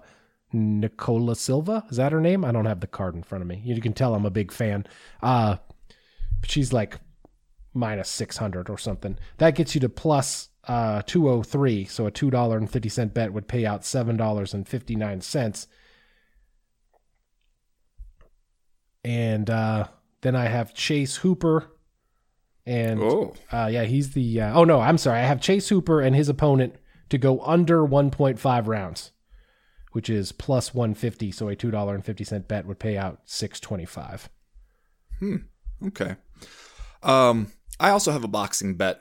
[0.56, 1.84] Nicola Silva.
[1.90, 2.44] Is that her name?
[2.44, 3.60] I don't have the card in front of me.
[3.64, 4.86] You can tell I'm a big fan.
[5.22, 5.56] Uh,
[6.40, 6.98] but she's like
[7.74, 9.18] minus 600 or something.
[9.38, 11.84] That gets you to plus uh, 203.
[11.84, 15.66] So a $2.50 bet would pay out $7.59.
[19.04, 19.86] And uh,
[20.22, 21.70] then I have Chase Hooper.
[22.64, 23.34] And Oh.
[23.52, 24.40] uh, yeah, he's the.
[24.40, 25.20] Uh, oh no, I'm sorry.
[25.20, 26.74] I have Chase Hooper and his opponent
[27.10, 29.12] to go under 1.5 rounds,
[29.96, 31.32] which is plus 150.
[31.32, 34.28] So a two dollar and fifty cent bet would pay out 625.
[35.86, 36.16] Okay.
[37.02, 39.00] Um, I also have a boxing bet.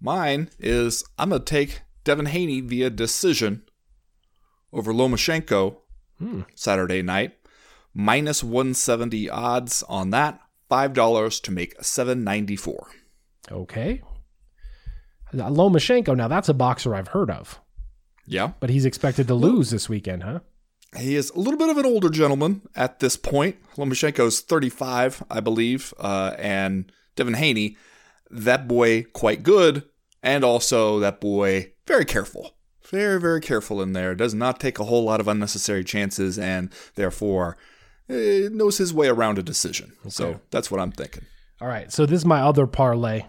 [0.00, 3.64] Mine is I'm gonna take Devin Haney via decision
[4.72, 5.76] over Lomachenko
[6.54, 7.34] Saturday night.
[7.92, 10.40] Minus 170 odds on that.
[10.70, 12.88] Five dollars to make 794.
[13.52, 14.00] Okay.
[15.34, 16.16] Lomachenko.
[16.16, 17.60] Now that's a boxer I've heard of,
[18.28, 18.52] Yeah.
[18.60, 20.40] but he's expected to lose this weekend, huh?
[20.96, 23.56] He is a little bit of an older gentleman at this point.
[23.76, 27.76] Lomachenko's 35, I believe, uh, and Devin Haney,
[28.30, 29.84] that boy quite good,
[30.22, 32.54] and also that boy very careful.
[32.90, 34.14] Very, very careful in there.
[34.14, 37.58] Does not take a whole lot of unnecessary chances, and therefore
[38.08, 39.92] eh, knows his way around a decision.
[40.08, 41.26] So that's what I'm thinking.
[41.60, 41.92] All right.
[41.92, 43.24] So this is my other parlay.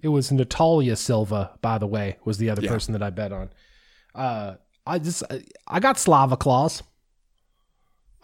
[0.00, 2.70] It was Natalia Silva, by the way, was the other Yeah.
[2.70, 3.50] person that I bet on.
[4.14, 4.54] Uh,
[4.86, 5.22] I just
[5.66, 6.82] I got Slava Claus.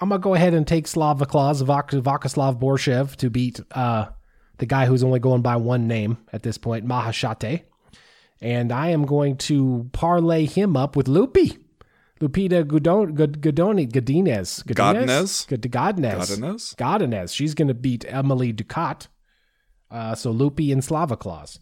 [0.01, 4.07] I'm gonna go ahead and take Slava Claus, Vak- Vakoslav Borshev, to beat uh,
[4.59, 7.62] the guy who's only going by one name at this point, Maheshate.
[8.40, 11.59] And I am going to parlay him up with Lupi.
[12.20, 14.64] Lupita Gudoni, Godinez.
[14.64, 15.46] Godinez?
[15.46, 16.16] Godinez.
[16.16, 16.75] Godinez?
[16.77, 17.35] Godinez.
[17.35, 19.09] She's going to beat Emily Ducote.
[19.90, 21.61] Uh, so Lupi and Slava Claus.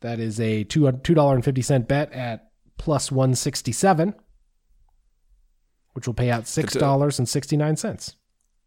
[0.00, 4.14] That is a two two dollar and fifty cent bet at plus one sixty seven,
[5.92, 8.16] which will pay out six dollars and sixty nine cents.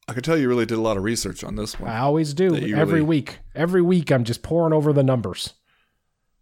[0.08, 1.92] I can tell you really did a lot of research on this one.
[1.92, 3.40] I always do every really- week.
[3.54, 5.54] Every week, I'm just pouring over the numbers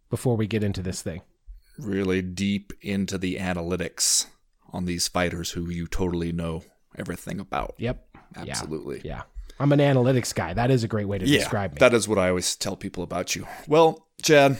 [0.08, 1.22] before we get into this thing.
[1.78, 4.26] Really deep into the analytics
[4.72, 6.62] on these fighters who you totally know
[6.96, 7.74] everything about.
[7.78, 8.04] Yep.
[8.36, 9.02] Absolutely.
[9.04, 9.22] Yeah.
[9.58, 10.52] I'm an analytics guy.
[10.54, 11.78] That is a great way to Yeah, describe me.
[11.80, 13.46] that is what I always tell people about you.
[13.66, 14.58] Well, Chad,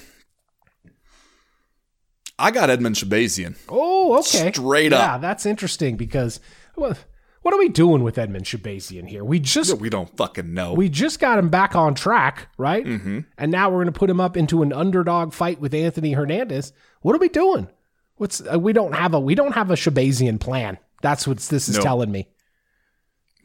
[2.38, 3.56] I got Edmund Shahbazyan.
[3.68, 4.52] oh, okay.
[4.52, 5.00] Straight up.
[5.00, 6.38] Yeah, that's interesting because
[6.74, 7.02] what,
[7.42, 9.24] what are we doing with Edmund Shahbazyan here?
[9.24, 10.74] We just We don't fucking know.
[10.74, 12.84] we just got him back on track, right?
[12.84, 13.20] mm-hmm.
[13.38, 16.72] And now we're going to put him up into an underdog fight with Anthony Hernandez.
[17.00, 17.68] What are we doing?
[18.16, 20.78] What's uh, we don't have a we don't have a Shahbazyan plan.
[21.02, 21.82] That's what this is No.
[21.82, 22.28] telling me.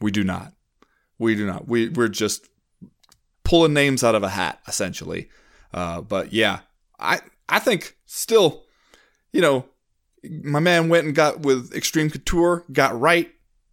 [0.00, 0.52] We do not.
[1.18, 1.68] We do not.
[1.68, 2.48] We we're just
[3.44, 5.28] pulling names out of a hat, essentially.
[5.72, 6.60] Uh, but yeah,
[6.98, 8.64] I I think still,
[9.32, 9.64] you know,
[10.22, 13.32] my man went and got with Extreme Couture, got right,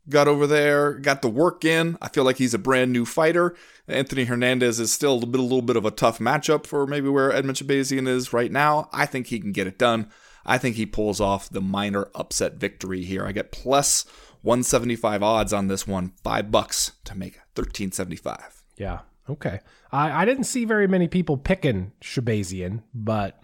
[0.10, 1.98] got over there, got the work in.
[2.02, 3.56] I feel like he's a brand new fighter.
[3.88, 7.10] Anthony Hernandez is still a bit, a little bit of a tough matchup for maybe
[7.10, 8.90] where Edmund Shahbazyan is right now.
[8.92, 10.10] I think he can get it done.
[10.46, 13.26] I think he pulls off the minor upset victory here.
[13.26, 14.06] I get plus
[14.42, 18.64] 175 odds on this one, five bucks to make 1375.
[18.78, 19.00] Yeah.
[19.30, 19.60] Okay.
[19.92, 23.44] I, I didn't see very many people picking Shahbazyan, but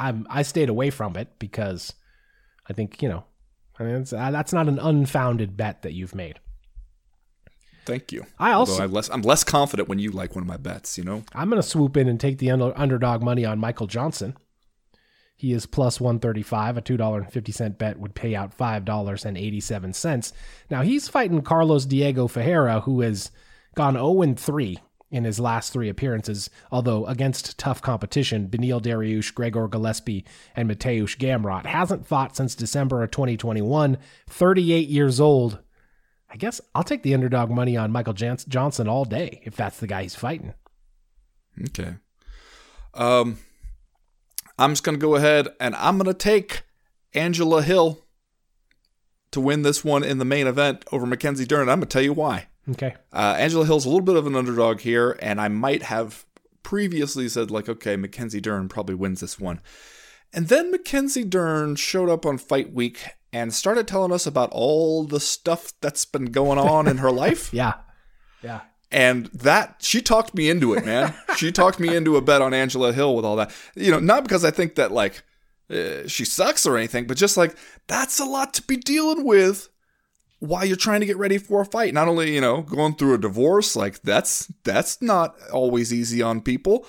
[0.00, 1.92] I'm I stayed away from it because
[2.68, 3.24] I think you know,
[3.78, 6.40] I mean uh, that's not an unfounded bet that you've made.
[7.86, 8.26] Thank you.
[8.38, 10.96] I also I'm less, I'm less confident when you like one of my bets.
[10.96, 13.86] You know, I'm going to swoop in and take the under, underdog money on Michael
[13.86, 14.36] Johnson.
[15.34, 16.76] He is plus 135.
[16.76, 20.32] A $2.50 bet would pay out $5.87.
[20.70, 23.30] Now he's fighting Carlos Diego Ferreira, who has
[23.74, 24.78] gone 0 3
[25.10, 31.16] in his last three appearances, although against tough competition, Beneil Dariush, Gregor Gillespie, and Mateusz
[31.16, 35.58] Gamrot hasn't fought since December of 2021, 38 years old.
[36.30, 39.88] I guess I'll take the underdog money on Michael Johnson all day if that's the
[39.88, 40.54] guy he's fighting.
[41.68, 41.94] Okay.
[42.94, 43.38] Um,
[44.58, 46.62] I'm just going to go ahead and I'm going to take
[47.14, 48.04] Angela Hill
[49.32, 51.68] to win this one in the main event over Mackenzie Dern.
[51.68, 52.46] I'm going to tell you why.
[52.68, 52.94] Okay.
[53.12, 56.24] Uh, Angela Hill's a little bit of an underdog here, and I might have
[56.62, 59.60] previously said, like, okay, Mackenzie Dern probably wins this one.
[60.32, 65.04] And then Mackenzie Dern showed up on Fight Week and started telling us about all
[65.04, 67.52] the stuff that's been going on in her life.
[67.52, 67.74] Yeah.
[68.42, 68.60] Yeah.
[68.92, 71.14] And that she talked me into it, man.
[71.36, 73.52] she talked me into a bet on Angela Hill with all that.
[73.76, 75.22] You know, not because I think that like
[75.70, 79.68] uh, she sucks or anything, but just like that's a lot to be dealing with
[80.40, 81.94] while you're trying to get ready for a fight.
[81.94, 86.40] Not only, you know, going through a divorce, like that's that's not always easy on
[86.40, 86.86] people.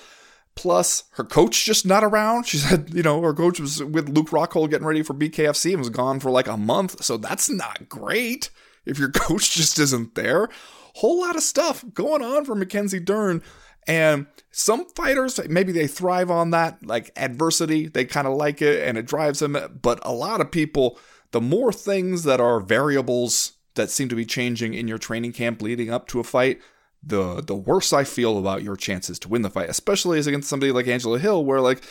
[0.54, 2.46] Plus, her coach just not around.
[2.46, 5.78] She said, you know, her coach was with Luke Rockhold getting ready for BKFC and
[5.78, 7.02] was gone for like a month.
[7.04, 8.50] So that's not great
[8.84, 10.48] if your coach just isn't there.
[10.96, 13.42] Whole lot of stuff going on for Mackenzie Dern.
[13.86, 17.88] And some fighters, maybe they thrive on that, like adversity.
[17.88, 19.56] They kind of like it and it drives them.
[19.80, 20.98] But a lot of people,
[21.32, 25.60] the more things that are variables that seem to be changing in your training camp
[25.60, 26.60] leading up to a fight,
[27.02, 30.48] the the worse I feel about your chances to win the fight, especially as against
[30.48, 31.82] somebody like Angela Hill, where like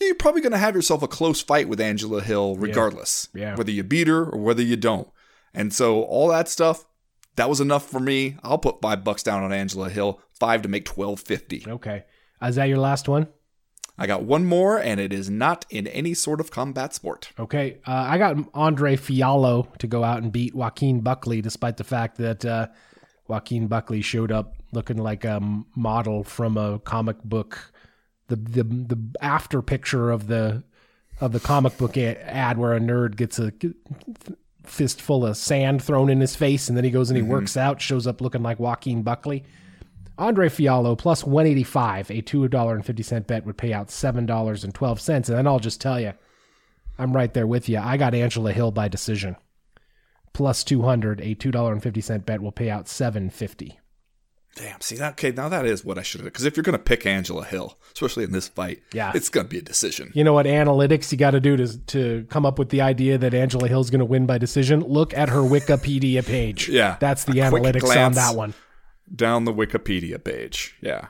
[0.00, 3.40] you're probably going to have yourself a close fight with Angela Hill regardless, yeah.
[3.40, 3.56] yeah.
[3.56, 5.08] whether you beat her or whether you don't.
[5.52, 6.86] And so all that stuff,
[7.36, 8.36] that was enough for me.
[8.42, 11.64] I'll put five bucks down on Angela Hill, five to make twelve fifty.
[11.66, 12.04] Okay,
[12.42, 13.28] is that your last one?
[13.98, 17.32] I got one more, and it is not in any sort of combat sport.
[17.38, 17.78] Okay.
[17.86, 22.16] Uh, I got Andre Fialho to go out and beat Joaquin Buckley, despite the fact
[22.16, 22.68] that uh,
[23.28, 25.40] Joaquin Buckley showed up looking like a
[25.76, 27.72] model from a comic book.
[28.28, 30.62] The, the the after picture of the
[31.20, 33.52] of the comic book ad where a nerd gets a
[34.64, 37.32] fistful of sand thrown in his face and then he goes and he mm-hmm.
[37.32, 39.44] works out shows up looking like Joaquin Buckley.
[40.20, 45.08] Andre Fialho plus 185, a $2.50 bet would pay out $7.12.
[45.08, 46.12] And then I'll just tell you,
[46.98, 47.78] I'm right there with you.
[47.78, 49.36] I got Angela Hill by decision.
[50.34, 53.80] Plus 200, a $2.50 bet will pay out 750.
[54.56, 56.76] Damn, see that okay, now that is what I should have because if you're gonna
[56.76, 60.10] pick Angela Hill, especially in this fight, yeah, it's gonna be a decision.
[60.12, 63.32] You know what analytics you gotta do to to come up with the idea that
[63.32, 64.80] Angela Hill's gonna win by decision?
[64.80, 66.68] Look at her Wikipedia page.
[66.68, 66.96] yeah.
[66.98, 68.52] That's the analytics on that one
[69.14, 70.76] down the Wikipedia page.
[70.80, 71.08] Yeah.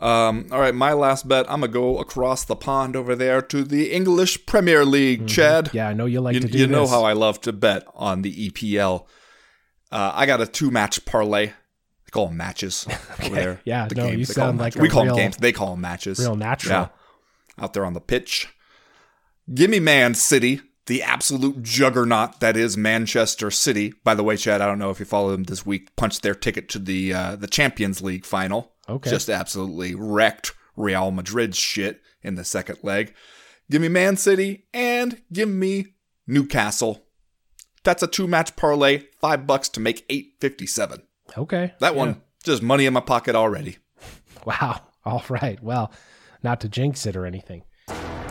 [0.00, 1.48] Um, all right, my last bet.
[1.48, 5.20] I'm gonna go across the pond over there to the English Premier League.
[5.20, 5.26] Mm-hmm.
[5.28, 5.70] Chad.
[5.72, 6.58] Yeah, I know you like you, to do.
[6.58, 6.72] You this.
[6.72, 9.06] know how I love to bet on the EPL.
[9.92, 11.46] Uh, I got a two-match parlay.
[11.46, 13.26] They call them matches okay.
[13.26, 13.60] over there.
[13.64, 15.36] Yeah, the no, games, you sound like we call real, them games.
[15.36, 16.18] They call them matches.
[16.18, 16.90] Real natural.
[17.56, 18.48] Yeah, out there on the pitch.
[19.54, 23.94] Give me Man City the absolute juggernaut that is Manchester City.
[24.04, 25.94] By the way, Chad, I don't know if you follow them this week.
[25.96, 28.72] Punched their ticket to the uh, the Champions League final.
[28.88, 33.14] Okay, just absolutely wrecked Real Madrid's shit in the second leg.
[33.70, 35.94] Give me Man City and give me
[36.26, 37.04] Newcastle.
[37.84, 41.02] That's a two match parlay, five bucks to make eight fifty seven.
[41.38, 43.78] Okay, that one just money in my pocket already.
[44.44, 44.80] Wow.
[45.04, 45.62] All right.
[45.62, 45.92] Well,
[46.42, 47.62] not to jinx it or anything.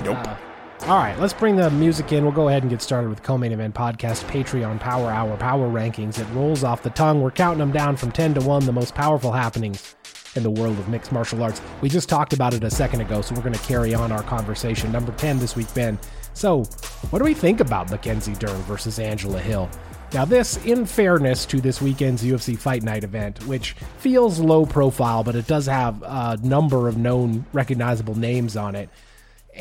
[0.03, 0.17] Nope.
[0.27, 0.35] Uh,
[0.83, 2.23] all right, let's bring the music in.
[2.23, 6.17] We'll go ahead and get started with Co-Main Event Podcast Patreon Power Hour Power Rankings.
[6.17, 7.21] It rolls off the tongue.
[7.21, 9.95] We're counting them down from 10 to 1, the most powerful happenings
[10.35, 11.61] in the world of mixed martial arts.
[11.81, 14.23] We just talked about it a second ago, so we're going to carry on our
[14.23, 14.91] conversation.
[14.91, 15.99] Number 10 this week, Ben.
[16.33, 16.63] So,
[17.11, 19.69] what do we think about Mackenzie Dern versus Angela Hill?
[20.13, 25.23] Now, this, in fairness to this weekend's UFC Fight Night event, which feels low profile,
[25.23, 28.89] but it does have a number of known recognizable names on it.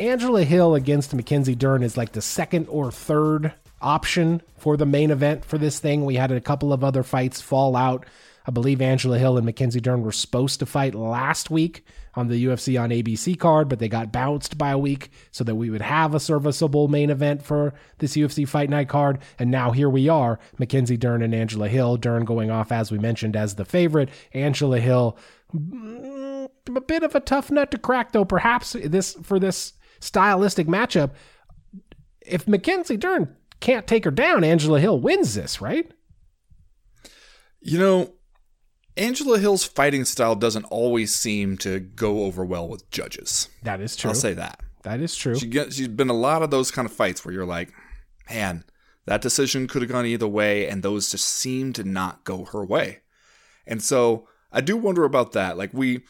[0.01, 5.11] Angela Hill against Mackenzie Dern is like the second or third option for the main
[5.11, 6.07] event for this thing.
[6.07, 8.07] We had a couple of other fights fall out.
[8.47, 11.85] I believe Angela Hill and Mackenzie Dern were supposed to fight last week
[12.15, 15.55] on the UFC on ABC card, but they got bounced by a week so that
[15.55, 19.19] we would have a serviceable main event for this UFC Fight Night card.
[19.39, 21.99] And now here we are, Mackenzie Dern and Angela Hill.
[21.99, 24.09] Dern going off, as we mentioned, as the favorite.
[24.33, 25.19] Angela Hill,
[25.55, 30.67] mm, a bit of a tough nut to crack, though, perhaps this for this stylistic
[30.67, 31.13] matchup.
[32.21, 35.91] If Mackenzie Dern can't take her down, Angela Hill wins this, right?
[37.61, 38.15] You know,
[38.97, 43.49] Angela Hill's fighting style doesn't always seem to go over well with judges.
[43.63, 44.11] That is true.
[44.11, 44.61] I'll say that.
[44.83, 45.39] That is true.
[45.39, 47.73] She gets, she's been a lot of those kind of fights where you're like,
[48.31, 48.65] man,
[49.07, 52.65] that decision could have gone either way, and those just seem to not go her
[52.65, 53.01] way.
[53.67, 55.59] And so I do wonder about that.
[55.59, 56.01] Like we,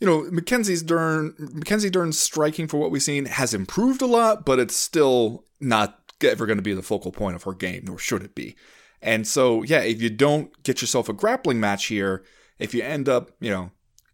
[0.00, 4.44] you know, Mackenzie's Dern, Mackenzie Dern's striking for what we've seen has improved a lot,
[4.44, 7.98] but it's still not ever going to be the focal point of her game, nor
[7.98, 8.56] should it be.
[9.00, 12.24] And so, yeah, if you don't get yourself a grappling match here,
[12.58, 13.70] if you end up, you know,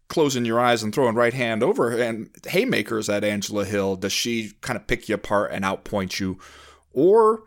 [0.09, 4.53] closing your eyes and throwing right hand over and haymakers at Angela Hill, does she
[4.61, 6.39] kind of pick you apart and outpoint you?
[6.93, 7.45] Or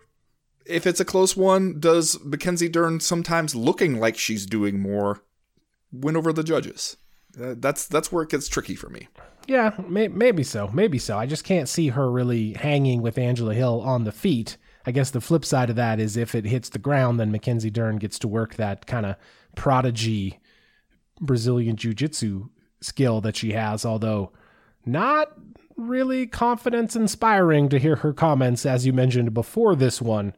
[0.66, 5.24] if it's a close one, does Mackenzie Dern sometimes looking like she's doing more
[5.92, 6.98] win over the judges?
[7.42, 9.08] Uh, that's that's where it gets tricky for me.
[9.48, 10.70] Yeah, may, maybe so.
[10.74, 11.18] Maybe so.
[11.18, 14.58] I just can't see her really hanging with Angela Hill on the feet.
[14.86, 17.70] I guess the flip side of that is if it hits the ground, then Mackenzie
[17.70, 19.16] Dern gets to work that kind of
[19.56, 20.40] prodigy
[21.20, 22.50] Brazilian Jiu Jitsu
[22.82, 24.32] skill that she has, although
[24.86, 25.34] not
[25.76, 30.34] really confidence inspiring to hear her comments, as you mentioned before this one.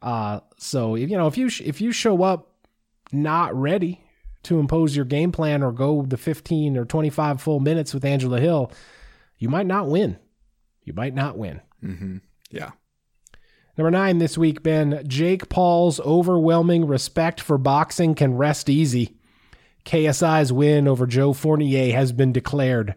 [0.00, 2.48] Uh, so, you know, if you, if you show up
[3.12, 4.02] not ready
[4.44, 8.40] to impose your game plan or go the 15 or 25 full minutes with Angela
[8.40, 8.72] Hill,
[9.38, 10.18] you might not win.
[10.84, 11.60] You might not win.
[11.82, 12.18] Mm-hmm.
[12.50, 12.70] Yeah.
[13.76, 15.02] Number nine this week, Ben.
[15.06, 19.16] Jake Paul's overwhelming respect for boxing can rest easy.
[19.84, 22.94] KSI's win over Joe Fournier has been declared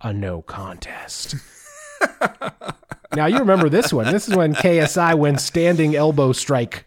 [0.00, 1.36] a no contest.
[3.14, 4.10] now, you remember this one.
[4.10, 6.86] This is when KSI went standing elbow strike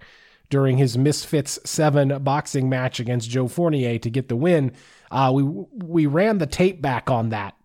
[0.50, 4.74] during his Misfits 7 boxing match against Joe Fournier to get the win.
[5.12, 7.56] Uh, we we ran the tape back on that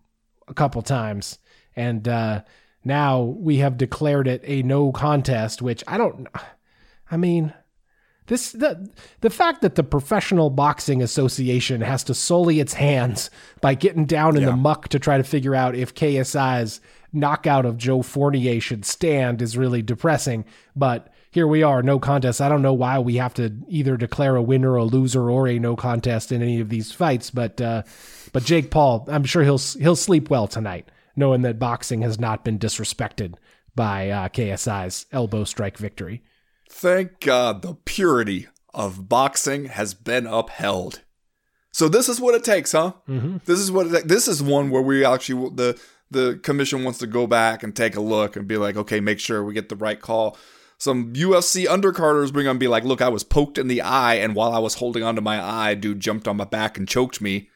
[0.47, 1.39] a couple times,
[1.75, 2.43] and uh,
[2.83, 6.27] now we have declared it a no contest, which I don't.
[7.11, 7.53] I mean,
[8.27, 8.89] this the
[9.21, 13.29] the fact that the Professional Boxing Association has to sully its hands
[13.61, 14.49] by getting down in yeah.
[14.49, 16.81] the muck to try to figure out if KSI's
[17.13, 20.45] knockout of Joe Fournier should stand is really depressing.
[20.75, 22.39] But here we are, no contest.
[22.39, 25.59] I don't know why we have to either declare a winner, a loser, or a
[25.59, 27.29] no contest in any of these fights.
[27.29, 27.83] But uh,
[28.31, 32.45] but Jake Paul, I'm sure he'll he'll sleep well tonight knowing that boxing has not
[32.45, 33.35] been disrespected
[33.75, 36.23] by uh, KSI's elbow strike victory.
[36.69, 41.01] Thank God the purity of boxing has been upheld.
[41.71, 42.93] So this is what it takes, huh?
[43.09, 43.37] Mm-hmm.
[43.43, 45.77] This is what it, this is one where we actually the
[46.09, 49.19] the commission wants to go back and take a look and be like, okay, make
[49.19, 50.37] sure we get the right call.
[50.77, 54.35] Some UFC undercarders bring on be like, look, I was poked in the eye, and
[54.35, 57.49] while I was holding onto my eye, dude jumped on my back and choked me.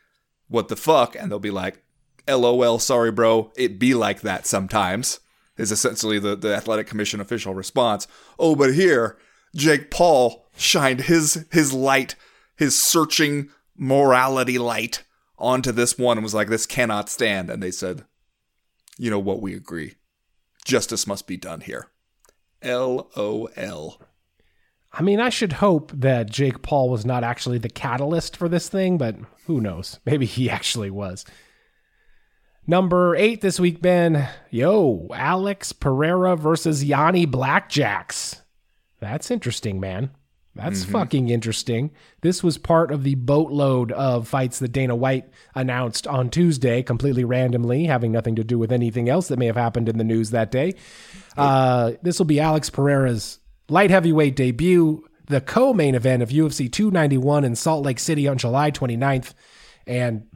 [0.47, 1.15] What the fuck?
[1.15, 1.84] And they'll be like,
[2.28, 3.51] LOL, sorry, bro.
[3.55, 5.20] It be like that sometimes,
[5.57, 8.07] is essentially the, the Athletic Commission official response.
[8.38, 9.17] Oh, but here,
[9.55, 12.15] Jake Paul shined his his light,
[12.55, 15.03] his searching morality light
[15.38, 17.49] onto this one and was like, this cannot stand.
[17.49, 18.05] And they said,
[18.97, 19.95] you know what, we agree.
[20.65, 21.88] Justice must be done here.
[22.64, 24.01] LOL.
[24.91, 28.70] I mean, I should hope that Jake Paul was not actually the catalyst for this
[28.70, 29.99] thing, but who knows?
[30.05, 31.26] Maybe he actually was.
[32.68, 34.30] Number eight this week, Ben.
[34.51, 38.41] Yo, Alex Pereira versus Janny Blackjacks.
[38.99, 40.12] That's interesting, man.
[40.60, 40.91] That's mm-hmm.
[40.91, 41.91] fucking interesting.
[42.22, 47.24] This was part of the boatload of fights that Dana White announced on Tuesday, completely
[47.24, 50.32] randomly, having nothing to do with anything else that may have happened in the news
[50.32, 50.76] that day.
[51.38, 53.39] Uh, this will be Alex Pereira's
[53.70, 58.38] light heavyweight debut, the co main event of UFC 291 in Salt Lake City on
[58.38, 59.34] July 29th.
[59.88, 60.28] And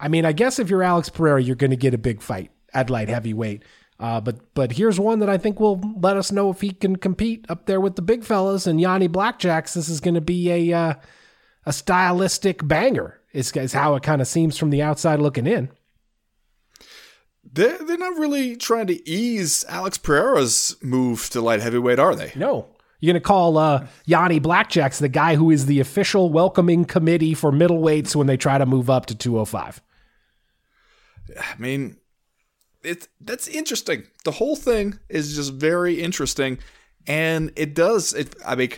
[0.00, 2.50] I mean, I guess if you're Alex Pereira, you're going to get a big fight
[2.72, 3.62] at light heavyweight.
[4.00, 6.96] Uh, but but here's one that I think will let us know if he can
[6.96, 9.74] compete up there with the big fellas and Janny Blackjacks.
[9.74, 10.94] This is going to be a uh,
[11.64, 13.20] a stylistic banger.
[13.32, 15.70] Is, is how it kind of seems from the outside looking in.
[17.52, 22.32] They're, they're not really trying to ease Alex Pereira's move to light heavyweight, are they?
[22.36, 22.68] No.
[23.00, 27.34] You're going to call uh, Janny Blackjacks the guy who is the official welcoming committee
[27.34, 29.82] for middleweights when they try to move up to 205.
[31.36, 31.96] I mean,
[32.84, 34.04] it's that's interesting.
[34.24, 36.58] The whole thing is just very interesting,
[37.06, 38.12] and it does.
[38.12, 38.70] It, I mean,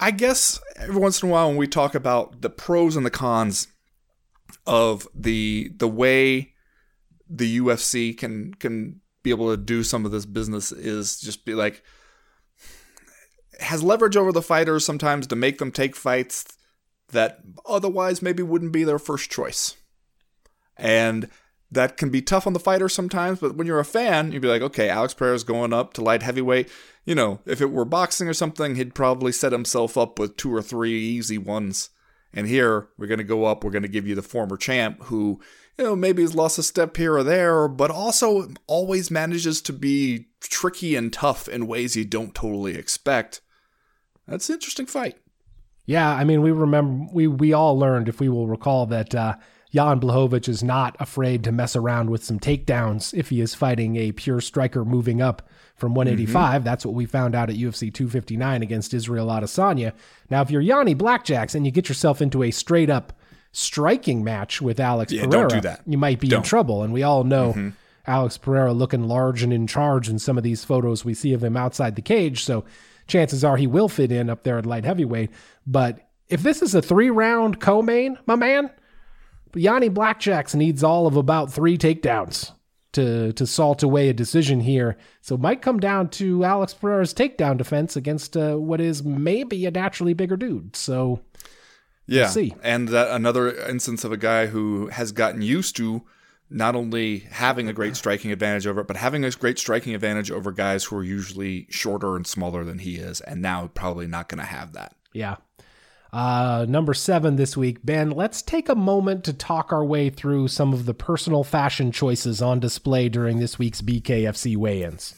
[0.00, 3.10] I guess every once in a while when we talk about the pros and the
[3.10, 3.68] cons
[4.66, 6.54] of the the way
[7.28, 11.54] the UFC can can be able to do some of this business is just be
[11.54, 11.82] like
[13.60, 16.44] has leverage over the fighters sometimes to make them take fights
[17.08, 19.76] that otherwise maybe wouldn't be their first choice.
[20.76, 21.28] And
[21.70, 24.48] that can be tough on the fighter sometimes, but when you're a fan, you'd be
[24.48, 26.70] like, okay, Alex Pereira's going up to light heavyweight.
[27.04, 30.54] You know, if it were boxing or something, he'd probably set himself up with two
[30.54, 31.90] or three easy ones.
[32.32, 35.02] And here, we're going to go up, we're going to give you the former champ
[35.04, 35.40] who,
[35.76, 39.72] you know, maybe has lost a step here or there, but also always manages to
[39.72, 43.40] be tricky and tough in ways you don't totally expect.
[44.26, 45.18] That's an interesting fight.
[45.86, 49.36] Yeah, I mean, we remember, we, we all learned, if we will recall, that, uh,
[49.72, 53.96] Jan Blachowicz is not afraid to mess around with some takedowns if he is fighting
[53.96, 56.60] a pure striker moving up from 185.
[56.60, 56.64] Mm-hmm.
[56.64, 59.92] That's what we found out at UFC 259 against Israel Adesanya.
[60.30, 63.12] Now, if you're Janny Blackjacks and you get yourself into a straight up
[63.52, 66.38] striking match with Alex yeah, Pereira, do you might be don't.
[66.38, 66.82] in trouble.
[66.82, 67.70] And we all know mm-hmm.
[68.06, 71.44] Alex Pereira looking large and in charge in some of these photos we see of
[71.44, 72.44] him outside the cage.
[72.44, 72.64] So
[73.06, 75.30] chances are he will fit in up there at light heavyweight.
[75.66, 78.70] But if this is a three round co main, my man,
[79.52, 82.52] but Janny Blackjacks needs all of about three takedowns
[82.92, 84.96] to to salt away a decision here.
[85.20, 89.66] So it might come down to Alex Pereira's takedown defense against uh, what is maybe
[89.66, 90.74] a naturally bigger dude.
[90.74, 91.20] So
[92.06, 92.54] yeah, we'll see.
[92.62, 96.02] and that another instance of a guy who has gotten used to
[96.50, 100.30] not only having a great striking advantage over it, but having a great striking advantage
[100.30, 104.30] over guys who are usually shorter and smaller than he is, and now probably not
[104.30, 104.94] going to have that.
[105.12, 105.36] Yeah,
[106.12, 110.48] uh, number seven this week, Ben, let's take a moment to talk our way through
[110.48, 115.14] some of the personal fashion choices on display during this week's BKFC weigh ins.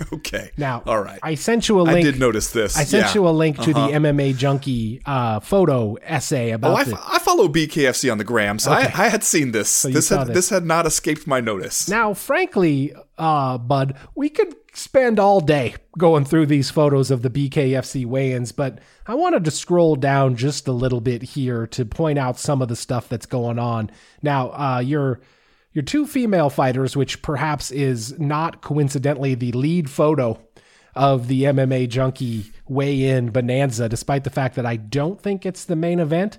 [0.12, 0.50] Okay.
[0.56, 1.18] Now, all right.
[1.22, 1.98] I sent you a link.
[1.98, 2.76] I did notice this.
[2.76, 3.14] I sent yeah.
[3.14, 3.86] you a link to uh-huh.
[3.86, 6.72] the MMA Junkie uh, photo essay about.
[6.72, 8.90] Oh, I, the, f- I follow BKFC on the gram, so Okay.
[8.94, 9.68] I, I had seen this.
[9.68, 10.34] So this had this.
[10.34, 11.88] this had not escaped my notice.
[11.88, 17.30] Now, frankly, uh, Bud, we could spend all day going through these photos of the
[17.30, 22.18] BKFC weigh-ins, but I wanted to scroll down just a little bit here to point
[22.18, 23.90] out some of the stuff that's going on.
[24.22, 25.20] Now, uh, your
[25.72, 30.40] your two female fighters, which perhaps is not coincidentally the lead photo
[30.94, 35.76] of the MMA Junkie weigh-in bonanza, despite the fact that I don't think it's the
[35.76, 36.38] main event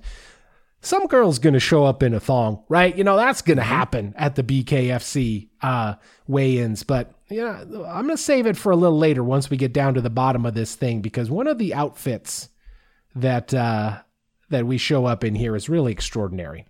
[0.81, 2.95] some girl's going to show up in a thong, right?
[2.95, 5.95] You know, that's going to happen at the BKFC uh,
[6.27, 6.83] weigh ins.
[6.83, 9.73] But, you know, I'm going to save it for a little later once we get
[9.73, 12.49] down to the bottom of this thing because one of the outfits
[13.15, 13.99] that, uh,
[14.49, 16.65] that we show up in here is really extraordinary.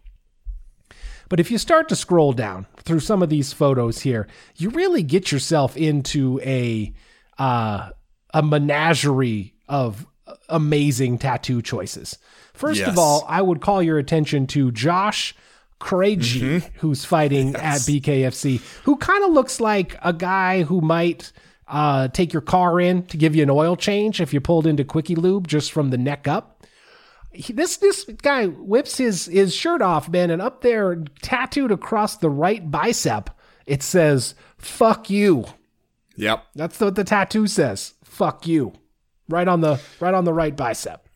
[1.31, 4.27] But if you start to scroll down through some of these photos here,
[4.57, 6.91] you really get yourself into a
[7.39, 7.91] uh,
[8.33, 10.05] a menagerie of
[10.49, 12.17] amazing tattoo choices.
[12.53, 12.89] First Yes.
[12.89, 15.33] of all, I would call your attention to Josh
[15.79, 21.31] Krejci, who's fighting at BKFC, who kind of looks like a guy who might
[21.65, 24.83] uh, take your car in to give you an oil change if you pulled into
[24.83, 26.50] Quickie Lube just from the neck up.
[27.33, 32.17] He, this this guy whips his his shirt off, man, and up there, tattooed across
[32.17, 33.29] the right bicep,
[33.65, 35.45] it says "fuck you."
[36.17, 36.45] Yep.
[36.55, 37.93] That's what the tattoo says.
[38.03, 38.73] "Fuck you,"
[39.29, 41.07] right on the right on the right bicep.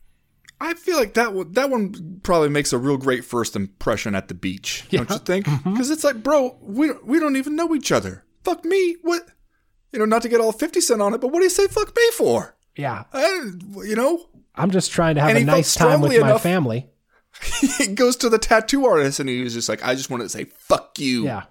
[0.61, 4.30] I feel like that one, that one probably makes a real great first impression at
[4.30, 4.86] the beach.
[4.89, 5.45] Don't you think?
[5.45, 5.74] Mm-hmm.
[5.74, 8.24] Because it's like, bro, we we don't even know each other.
[8.43, 8.95] Fuck me.
[9.01, 9.28] What?
[9.91, 11.68] You know, not to get all fifty cent on it, but what do you say?
[11.68, 12.55] Fuck me for?
[12.76, 13.51] Yeah, I,
[13.84, 14.26] you know,
[14.58, 16.89] I'm just trying to have And a nice time with strongly my family.
[17.78, 20.30] he goes to the tattoo artist and he was just like, I just wanted to
[20.30, 21.26] say fuck you.
[21.26, 21.43] Yeah.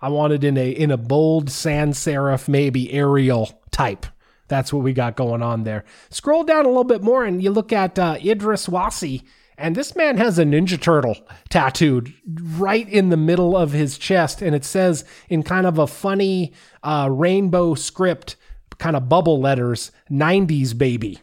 [0.00, 4.06] I wanted in a in a bold sans serif, maybe Arial type.
[4.46, 5.84] That's what we got going on there.
[6.10, 9.24] Scroll down a little bit more and you look at uh, Idris Wasi,
[9.58, 11.16] and this man has a Ninja Turtle
[11.48, 12.14] tattooed
[12.56, 16.52] right in the middle of his chest, and it says in kind of a funny
[16.84, 18.36] uh, rainbow script,
[18.78, 21.20] kind of bubble letters, "90s baby."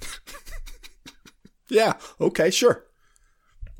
[1.68, 1.94] Yeah.
[2.20, 2.50] Okay.
[2.50, 2.84] Sure.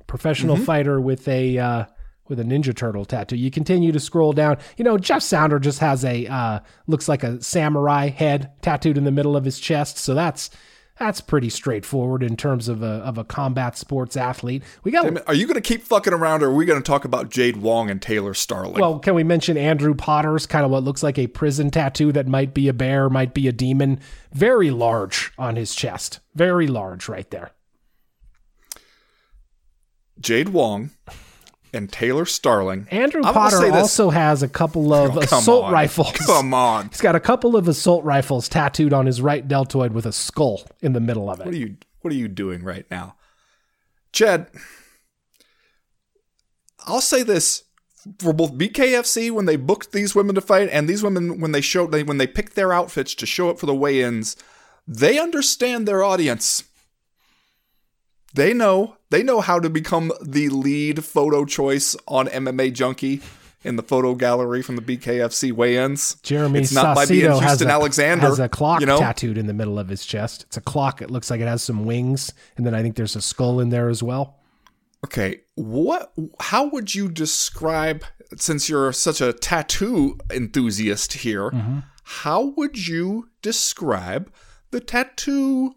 [0.09, 0.65] professional Mm-hmm.
[0.65, 1.85] fighter with a uh,
[2.29, 3.37] with a Ninja Turtle tattoo.
[3.37, 4.59] You continue to scroll down.
[4.77, 9.05] You know, Jeff Sounder just has a uh, looks like a samurai head tattooed in
[9.05, 9.99] the middle of his chest.
[9.99, 10.51] So that's
[10.99, 14.63] That's pretty straightforward in terms of a of a combat sports athlete.
[14.83, 16.87] We got mean, Are you going to keep fucking around, or are we going to
[16.87, 18.81] talk about Jade Wong and Taylor Starling?
[18.81, 22.27] well, can we mention Andrew Potter's kind of what looks like a prison tattoo that
[22.27, 24.01] might be a bear, might be a demon,
[24.33, 27.51] very large on his chest, very large right there.
[30.19, 30.91] Jade Wong
[31.73, 32.87] and Taylor Starling.
[32.91, 35.73] Andrew I'm Potter also has a couple of Oh, assault on.
[35.73, 36.13] rifles.
[36.27, 36.89] Come on.
[36.89, 40.63] He's got a couple of assault rifles tattooed on his right deltoid with a skull
[40.81, 41.47] in the middle of it.
[41.47, 43.17] What are you What are you doing right now,
[44.13, 44.47] Chad?
[46.87, 47.65] I'll say this
[48.21, 51.61] for both BKFC when they booked these women to fight, and these women when they
[51.61, 54.37] showed they when they picked their outfits to show up for the weigh-ins,
[54.87, 56.63] they understand their audience.
[58.35, 63.21] They know they know how to become the lead photo choice on MMA Junkie
[63.65, 66.15] in the photo gallery from the BKFC weigh-ins.
[66.23, 68.27] Jeremy it's not by being Saucedo has Houston a, Alexander.
[68.27, 68.99] has a clock you know?
[68.99, 70.45] tattooed in the middle of his chest.
[70.45, 71.03] It's a clock.
[71.03, 73.71] It looks like it has some wings, and then I think there's a skull in
[73.71, 74.39] there as well.
[75.05, 76.13] Okay, what?
[76.41, 78.05] How would you describe?
[78.37, 81.79] Since you're such a tattoo enthusiast here, Mm-hmm.
[82.03, 84.33] how would you describe
[84.73, 85.75] the tattoo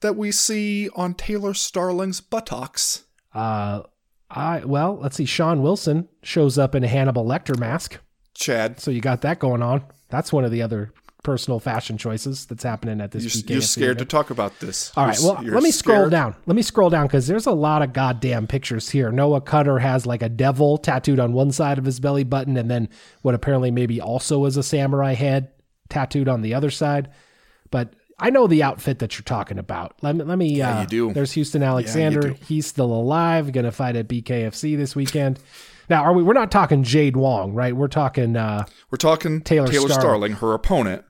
[0.00, 3.04] that we see on Taylor Starling's buttocks?
[3.34, 3.82] Uh,
[4.30, 5.24] I well, let's see.
[5.24, 7.98] Sean Wilson shows up in a Hannibal Lecter mask,
[8.34, 9.84] Chad, so you got that going on.
[10.08, 10.92] That's one of the other
[11.22, 13.42] personal fashion choices that's happening at this.
[13.44, 14.92] you're, you're scared to talk about this.
[14.96, 15.18] All right.
[15.20, 16.36] You're- Well, you're let me scroll down.
[16.46, 19.10] Let me scroll down because there's a lot of goddamn pictures here.
[19.10, 22.70] Noah Cutter has like a devil tattooed on one side of his belly button, and
[22.70, 22.88] then
[23.22, 25.50] what apparently maybe also is a samurai head
[25.88, 27.10] tattooed on the other side.
[27.72, 29.94] But I know the outfit that you're talking about.
[30.02, 30.24] Let me.
[30.24, 30.54] Let me.
[30.54, 31.12] Yeah, uh, you do.
[31.12, 32.20] There's Houston Alexander.
[32.30, 32.36] do.
[32.46, 33.52] He's still alive.
[33.52, 35.38] Going to fight at BKFC this weekend.
[35.90, 36.22] now, are we?
[36.22, 37.76] We're not talking Jade Wong, right?
[37.76, 38.36] We're talking.
[38.36, 40.00] uh We're talking Taylor Taylor, Starling.
[40.00, 40.32] Starling.
[40.32, 41.04] her opponent.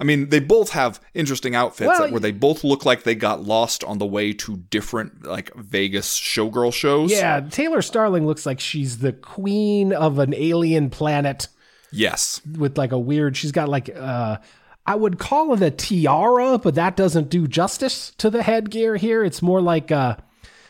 [0.00, 3.14] I mean, they both have interesting outfits Well, that- where they both look like they
[3.14, 7.10] got lost on the way to different like Vegas showgirl shows.
[7.12, 11.46] Yeah, Taylor Starling looks like she's the queen of an alien planet.
[11.92, 12.40] Yes.
[12.58, 14.38] with like a weird she's got like uh
[14.86, 19.24] I would call it a tiara, but that doesn't do justice to the headgear here.
[19.24, 20.22] It's more like a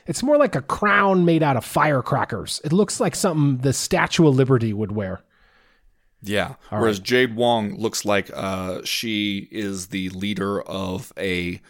[0.06, 2.60] it's more like a crown made out of firecrackers.
[2.64, 5.22] It looks like something the Statue of Liberty would wear.
[6.22, 6.54] Yeah.
[6.70, 11.60] Whereas Jade Wong looks like uh, she is the leader of a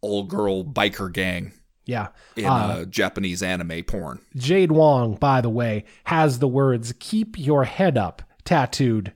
[0.00, 1.52] all girl biker gang
[1.86, 2.08] Yeah.
[2.36, 4.20] in uh, Japanese anime porn.
[4.36, 9.12] Jade Wong, by the way, has the words "Keep your head up" tattooed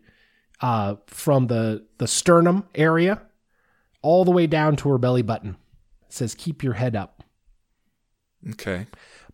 [0.65, 3.21] uh, from the the sternum area
[4.01, 5.59] all the way down to her belly button.
[6.07, 7.23] It says "Keep your head up."
[8.53, 8.87] Okay.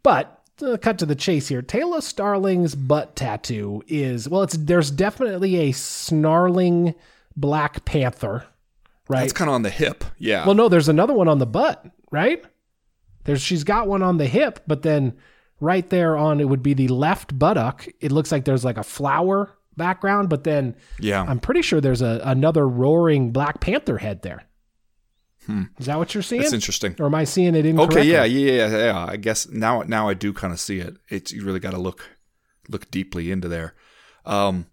[0.02, 4.90] But to cut to the chase here, Taylor Starling's butt tattoo is well, it's there's
[4.90, 6.96] definitely a snarling
[7.36, 8.44] Black Panther,
[9.08, 9.20] right?
[9.20, 10.04] That's kind of on the hip.
[10.18, 10.44] Yeah.
[10.44, 12.44] well, no, there's another one on the butt, right?
[13.22, 15.16] There's she's got one on the hip, but then
[15.60, 17.86] right there on it would be the left buttock.
[18.00, 21.22] It looks like there's like a flower background, but then yeah.
[21.22, 24.44] I'm pretty sure there's a another roaring Black Panther head there.
[25.78, 26.42] Is that what you're seeing?
[26.42, 26.94] That's interesting.
[27.00, 28.02] or am I seeing it incorrectly?
[28.02, 29.06] Okay, yeah, yeah, yeah, yeah.
[29.08, 30.96] I guess now now I do kind of see it.
[31.08, 32.08] It's you really got to look
[32.68, 33.74] look deeply into there.
[34.24, 34.66] Um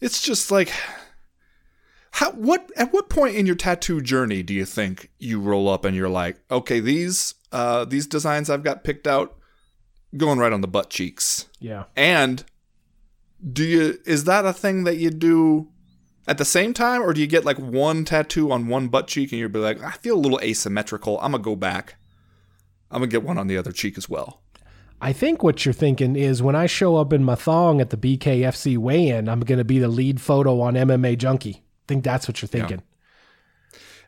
[0.00, 0.72] it's just like
[2.12, 5.84] how what at what point in your tattoo journey do you think you roll up
[5.84, 9.36] and you're like, "Okay, these uh these designs I've got picked out
[10.16, 11.84] going right on the butt cheeks." Yeah.
[11.94, 12.44] And
[13.52, 15.68] do you is that a thing that you do
[16.26, 19.32] at the same time or do you get like one tattoo on one butt cheek
[19.32, 21.18] and you'll be like, I feel a little asymmetrical.
[21.20, 21.96] I'm gonna go back.
[22.90, 24.42] I'm gonna get one on the other cheek as well.
[25.00, 27.96] I think what you're thinking is when I show up in my thong at the
[27.96, 31.54] BKFC weigh-in, I'm to be the lead photo on MMA Junkie.
[31.54, 32.82] I think that's what you're thinking.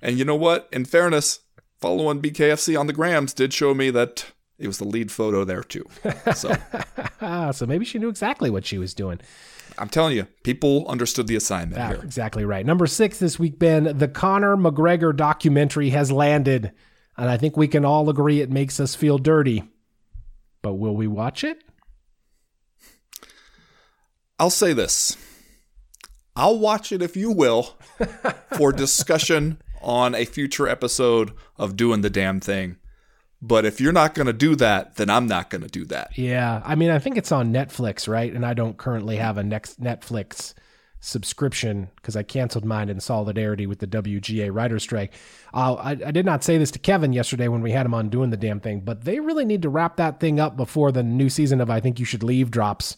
[0.03, 0.69] And you know what?
[0.71, 1.41] In fairness,
[1.81, 5.63] following BKFC on the grams did show me that it was the lead photo there
[5.63, 5.85] too.
[6.35, 6.55] So
[7.53, 9.21] so maybe she knew exactly what she was doing.
[9.79, 12.01] I'm telling you, people understood the assignment Ah, here.
[12.03, 12.65] exactly right.
[12.65, 16.73] Number six this week, Ben, the Conor McGregor documentary has landed,
[17.17, 19.65] and I think we can all agree it makes us feel dirty.
[20.61, 21.65] But will we watch it?
[24.39, 25.17] I'll say this.
[26.37, 27.77] I'll watch it if you will
[28.57, 32.77] for discussion on a future episode of doing the damn thing.
[33.45, 36.17] But if you're not going to do that, then I'm not going to do that.
[36.17, 38.33] Yeah, I mean, I think it's on Netflix, right?
[38.33, 40.55] And I don't currently have a next Netflix
[41.01, 45.13] subscription because I canceled mine in solidarity with the WGA writer strike.
[45.53, 48.09] Uh, I, I did not say this to Kevin yesterday when we had him on
[48.09, 51.03] doing the damn thing, but they really need to wrap that thing up before the
[51.03, 52.97] new season of I Think You Should Leave drops,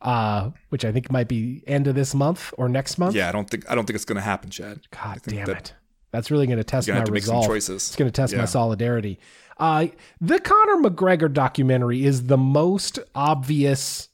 [0.00, 3.14] uh, which I think might be end of this month or next month.
[3.14, 4.80] Yeah, I don't think I don't think it's going to happen, Chad.
[4.90, 5.74] God damn that- it.
[6.12, 7.46] That's really going to test my have to make some resolve.
[7.46, 7.88] choices.
[7.88, 9.18] It's going to test my solidarity.
[9.58, 9.86] Uh,
[10.20, 14.08] the Conor McGregor documentary is the most obvious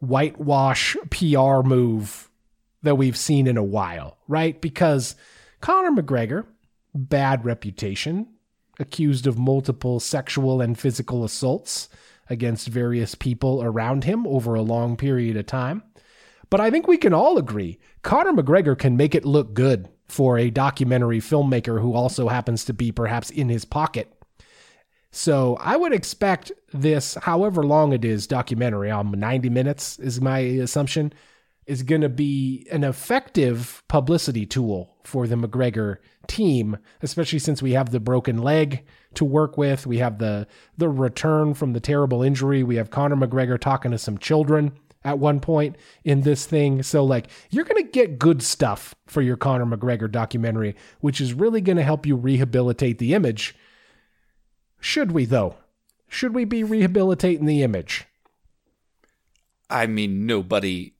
[0.00, 2.30] whitewash PR move
[2.82, 4.60] that we've seen in a while, right?
[4.60, 5.16] Because
[5.60, 6.46] Conor McGregor,
[6.94, 8.28] bad reputation,
[8.78, 11.88] accused of multiple sexual and physical assaults
[12.28, 15.82] against various people around him over a long period of time.
[16.50, 20.38] But I think we can all agree Conor McGregor can make it look good for
[20.38, 24.12] a documentary filmmaker who also happens to be perhaps in his pocket.
[25.16, 30.40] So I would expect this, however long it is, documentary, um, 90 minutes is my
[30.40, 31.10] assumption,
[31.64, 35.96] is going to be an effective publicity tool for the McGregor
[36.26, 39.86] team, especially since we have the broken leg to work with.
[39.86, 40.46] We have the
[40.76, 42.62] the return from the terrible injury.
[42.62, 46.82] We have Conor McGregor talking to some children at one point in this thing.
[46.82, 51.32] So like you're going to get good stuff for your Conor McGregor documentary, which is
[51.32, 53.54] really going to help you rehabilitate the image.
[54.80, 55.56] Should we though?
[56.08, 58.06] Should we be rehabilitating the image?
[59.68, 60.94] I mean, nobody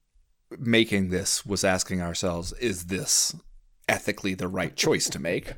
[0.59, 3.35] making this was asking ourselves, is this
[3.89, 5.55] ethically the right choice to make?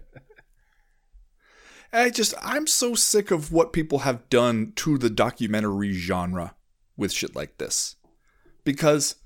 [1.92, 6.54] I just, I'm so sick of what people have done to the documentary genre
[6.96, 7.96] with shit like this.
[8.62, 9.16] Because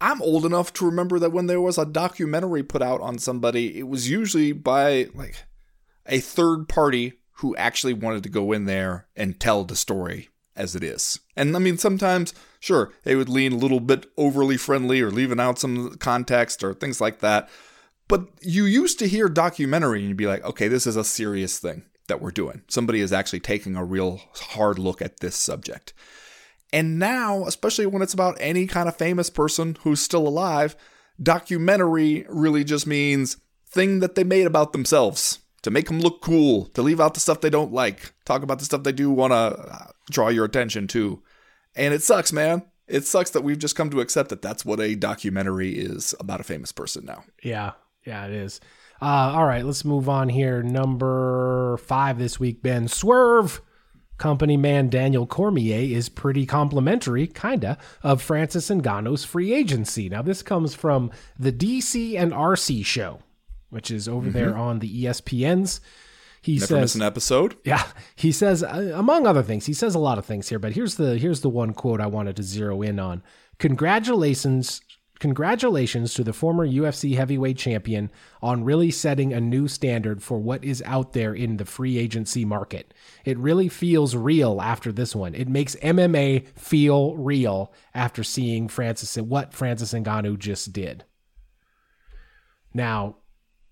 [0.00, 3.78] I'm old enough to remember that when there was a documentary put out on somebody,
[3.78, 5.44] it was usually by like
[6.06, 10.74] a third party who actually wanted to go in there and tell the story as
[10.74, 11.20] it is.
[11.36, 15.38] And I mean, sometimes, sure, they would lean a little bit overly friendly or leaving
[15.38, 17.48] out some context or things like that.
[18.08, 21.58] But you used to hear documentary and you'd be like, okay, this is a serious
[21.58, 22.62] thing that we're doing.
[22.68, 25.92] Somebody is actually taking a real hard look at this subject.
[26.72, 30.74] And now, especially when it's about any kind of famous person who's still alive,
[31.22, 36.66] documentary really just means thing that they made about themselves to make them look cool,
[36.66, 39.32] to leave out the stuff they don't like, talk about the stuff they do want
[39.32, 41.22] to draw your attention to.
[41.74, 42.62] And it sucks, man.
[42.86, 46.40] It sucks that we've just come to accept that that's what a documentary is about
[46.40, 47.24] a famous person now.
[47.42, 47.72] Yeah,
[48.06, 48.60] yeah, it is.
[49.00, 50.62] Uh, all right, let's move on here.
[50.62, 53.60] Number five this week, Ben Swerve.
[54.16, 60.08] Company man Daniel Cormier is pretty complimentary, kinda, of Francis Ngannou's free agency.
[60.08, 63.20] Now, this comes from the DC and RC show,
[63.70, 65.80] which is over there on the ESPNs.
[66.40, 67.56] He Never says, miss an episode.
[67.64, 70.72] yeah, he says uh, among other things, he says a lot of things here, but
[70.72, 73.22] here's the here's the one quote I wanted to zero in on.
[73.58, 74.80] Congratulations
[75.18, 78.10] congratulations to the former UFC heavyweight champion
[78.40, 82.44] on really setting a new standard for what is out there in the free agency
[82.44, 82.94] market.
[83.24, 85.34] It really feels real after this one.
[85.34, 91.04] It makes MMA feel real after seeing Francis what Francis Ngannou just did.
[92.72, 93.16] Now,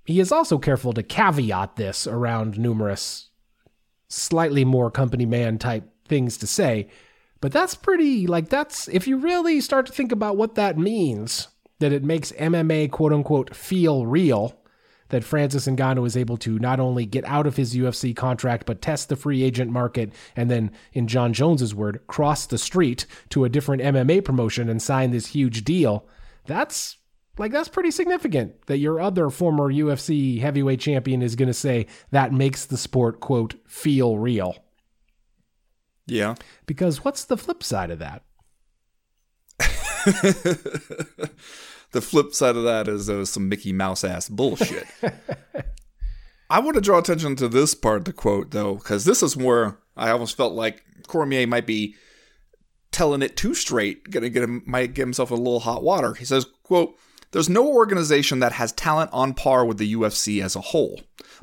[0.07, 3.30] he is also careful to caveat this around numerous
[4.09, 6.88] slightly more company man type things to say.
[7.40, 11.48] But that's pretty, like, that's, if you really start to think about what that means,
[11.80, 14.59] that it makes MMA quote unquote feel real,
[15.09, 18.80] that Francis Ngannou is able to not only get out of his UFC contract, but
[18.80, 23.44] test the free agent market, and then, in Jon Jones's word, cross the street to
[23.44, 26.07] a different MMA promotion and sign this huge deal.
[26.46, 26.96] That's
[27.39, 31.87] like that's pretty significant that your other former UFC heavyweight champion is going to say
[32.11, 34.57] that makes the sport quote feel real.
[36.07, 36.37] Yeah.
[36.66, 38.22] Because what's the flip side of that?
[41.93, 44.87] the flip side of that is was some Mickey Mouse ass bullshit.
[46.51, 49.37] I want to draw attention to this part of the quote though, because this is
[49.37, 51.97] where I almost felt like Cormier might be
[52.93, 56.14] telling it too straight, gonna get him might get himself a little hot water.
[56.14, 56.97] He says, quote,
[57.32, 61.00] there's no organization that has talent on par with the UFC as a whole.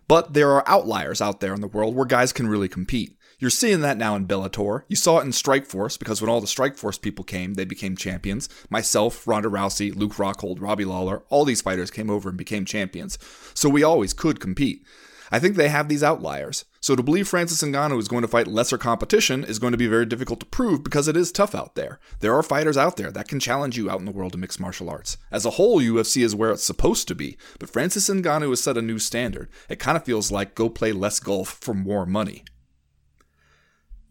[0.08, 3.18] But there are outliers out there in the world where guys can really compete.
[3.40, 4.84] You're seeing that now in Bellator.
[4.88, 8.48] You saw it in Strikeforce because when all the Strikeforce people came, they became champions.
[8.70, 13.18] Myself, Ronda Rousey, Luke Rockhold, Robbie Lawler, all these fighters came over and became champions.
[13.54, 14.86] So we always could compete.
[15.32, 16.66] I think they have these outliers.
[16.84, 19.88] So to believe Francis Ngannou is going to fight lesser competition is going to be
[19.88, 21.98] very difficult to prove because it is tough out there.
[22.20, 24.60] There are fighters out there that can challenge you out in the world of mixed
[24.60, 25.16] martial arts.
[25.32, 28.76] As a whole, UFC is where it's supposed to be, but Francis Ngannou has set
[28.76, 29.48] a new standard.
[29.70, 32.44] It kind of feels like go play less golf for more money.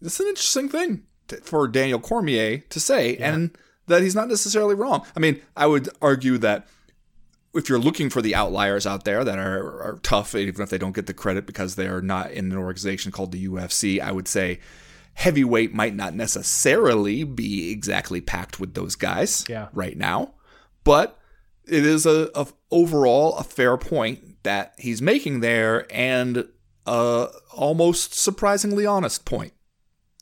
[0.01, 3.55] It's an interesting thing to, for Daniel Cormier to say, and
[3.85, 5.05] that he's not necessarily wrong.
[5.15, 6.67] I mean, I would argue that
[7.53, 10.77] if you're looking for the outliers out there that are, are tough, even if they
[10.77, 14.11] don't get the credit because they are not in an organization called the UFC, I
[14.11, 14.59] would say
[15.13, 19.67] heavyweight might not necessarily be exactly packed with those guys Yeah.
[19.73, 20.33] right now,
[20.83, 21.19] but
[21.65, 26.47] it is a, a overall a fair point that he's making there and
[26.85, 29.53] a almost surprisingly honest point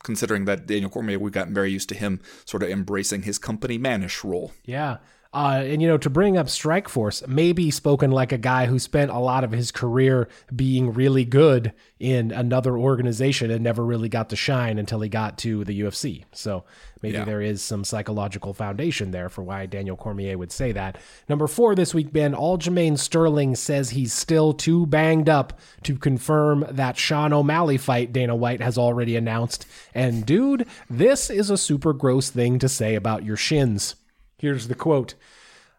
[0.03, 3.77] considering that Daniel Cormier, we've gotten very used to him sort of embracing his company
[3.79, 4.51] manish role.
[4.65, 4.97] Yeah.
[5.33, 9.09] Uh, and you know, to bring up Strikeforce, maybe spoken like a guy who spent
[9.11, 14.29] a lot of his career being really good in another organization and never really got
[14.29, 16.25] to shine until he got to the UFC.
[16.33, 16.65] So
[17.01, 17.23] maybe Yeah.
[17.23, 20.97] there is some psychological foundation there for why Daniel Cormier would say that.
[21.29, 26.65] Number four this week, Ben Aljamain Sterling says he's still too banged up to confirm
[26.69, 29.65] that Sean O'Malley fight Dana White has already announced.
[29.95, 33.95] And dude, this is a super gross thing to say about your shins.
[34.41, 35.13] Here's the quote.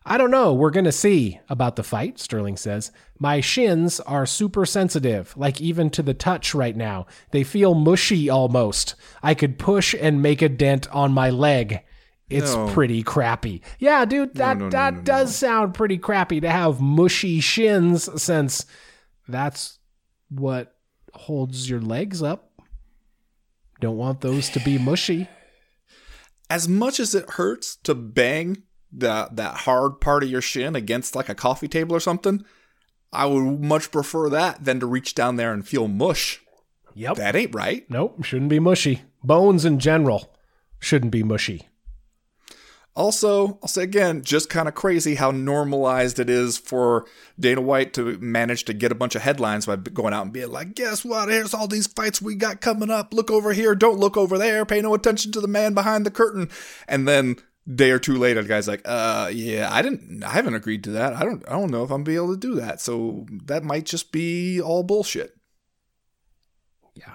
[0.07, 0.55] I don't know.
[0.55, 2.93] We're going to see about the fight, Sterling says.
[3.19, 7.07] My shins are super sensitive, like even to the touch right now.
[7.33, 8.95] They feel mushy almost.
[9.21, 11.81] I could push and make a dent on my leg.
[12.31, 12.69] It's No.
[12.69, 13.63] pretty crappy.
[13.81, 18.65] Yeah, dude, that no, no, that does sound pretty crappy to have mushy shins since
[19.27, 19.81] that's
[20.31, 20.77] what
[21.15, 22.51] holds your legs up.
[23.81, 25.29] Don't want those to be mushy.
[26.53, 31.17] As much as it hurts to bang that that hard part of your shin against
[31.17, 32.45] like a coffee table or something,
[33.11, 36.43] I would much prefer that than to reach down there and feel mush.
[36.93, 37.17] Yep.
[37.17, 37.89] That ain't right.
[37.89, 39.01] Nope, shouldn't be mushy.
[39.25, 40.37] Bones in general
[40.79, 41.71] shouldn't be mushy.
[42.95, 47.07] Also, I'll say again, just kind of crazy how normalized it is for
[47.41, 50.53] Dana White to manage to get a bunch of headlines by going out and being
[50.53, 51.31] like, guess what?
[51.31, 53.15] Here's all these fights we got coming up.
[53.15, 53.75] Look over here.
[53.75, 54.67] Don't look over there.
[54.67, 56.51] Pay no attention to the man behind the curtain.
[56.87, 57.37] And then
[57.73, 60.91] day or two later, the guy's like, uh, yeah, I didn't, I haven't agreed to
[60.91, 61.15] that.
[61.15, 62.83] I don't, I don't know if I'm be able to do that.
[62.83, 65.35] So that might just be all bullshit.
[66.95, 67.15] Yeah.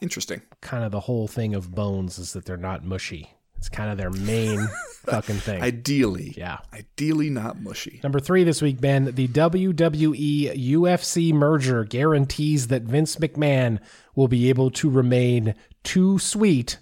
[0.00, 0.40] Interesting.
[0.62, 3.34] Kind of the whole thing of bones is that they're not mushy.
[3.58, 4.68] It's kind of their main
[5.06, 5.62] fucking thing.
[5.62, 6.34] Ideally.
[6.36, 6.58] yeah.
[6.72, 8.00] Ideally not mushy.
[8.02, 13.78] Number three this week, Ben, the WWE UFC merger guarantees that Vince McMahon
[14.14, 16.78] will be able to remain too sweet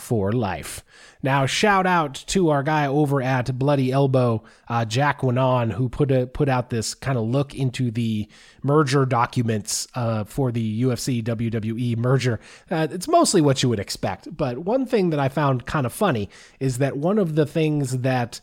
[0.00, 0.84] for life.
[1.22, 6.10] Now, shout out to our guy over at Bloody Elbow, uh, Jack Winan, who put
[6.10, 8.28] a, put out this kind of look into the
[8.62, 12.40] merger documents uh, for the UFC WWE merger.
[12.70, 15.92] Uh, it's mostly what you would expect, but one thing that I found kind of
[15.92, 18.40] funny is that one of the things that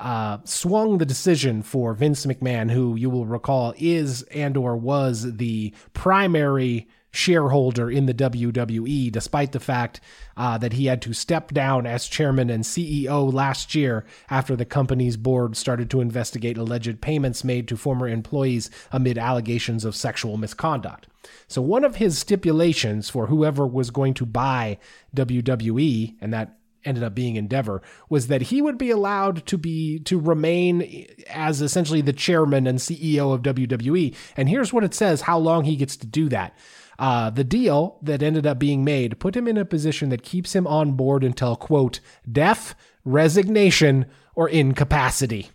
[0.00, 5.36] uh, swung the decision for Vince McMahon, who you will recall is and or was
[5.36, 10.00] the primary shareholder in the WWE, despite the fact
[10.36, 14.64] uh, that he had to step down as chairman and CEO last year after the
[14.64, 20.36] company's board started to investigate alleged payments made to former employees amid allegations of sexual
[20.36, 21.06] misconduct.
[21.48, 24.78] So, one of his stipulations for whoever was going to buy
[25.14, 29.98] WWE, and that ended up being Endeavor, was that he would be allowed to be
[30.00, 34.14] to remain as essentially the chairman and CEO of WWE.
[34.36, 36.56] And here's what it says: how long he gets to do that.
[37.00, 40.54] Uh, the deal that ended up being made put him in a position that keeps
[40.54, 41.98] him on board until quote
[42.30, 42.74] death,
[43.06, 45.48] resignation, or incapacity.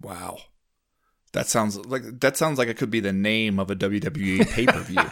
[0.00, 0.38] Wow.
[1.32, 5.10] That sounds like that sounds like it could be the name of a WWE pay-per-view.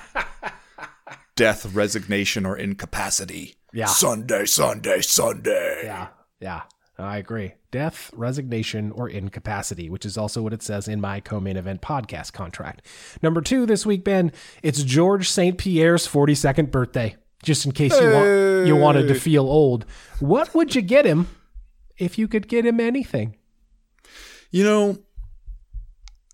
[1.36, 3.56] Death, resignation, or incapacity.
[3.74, 3.86] Yeah.
[3.86, 5.82] Sunday, Sunday, Sunday.
[5.84, 6.08] Yeah,
[6.40, 6.62] yeah,
[7.00, 7.54] I agree.
[7.70, 12.32] Death, resignation, or incapacity, which is also what it says in my co-main event podcast
[12.32, 12.86] contract.
[13.22, 14.32] Number two this week, Ben,
[14.62, 15.56] it's George St.
[15.58, 17.16] Pierre's 42nd birthday.
[17.42, 19.86] Just in case you want, you wanted to feel old,
[20.18, 21.26] what would you get him
[21.96, 23.36] if you could get him anything?
[24.50, 24.98] You know,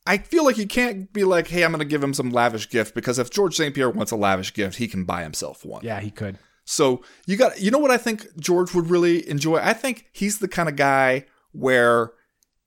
[0.04, 2.68] I feel like you can't be like, "Hey, I'm going to give him some lavish
[2.70, 3.74] gift," because if George St.
[3.74, 5.84] Pierre wants a lavish gift, he can buy himself one.
[5.84, 6.38] Yeah, he could.
[6.66, 9.56] So you got, you know what I think George would really enjoy?
[9.56, 12.12] I think he's the kind of guy where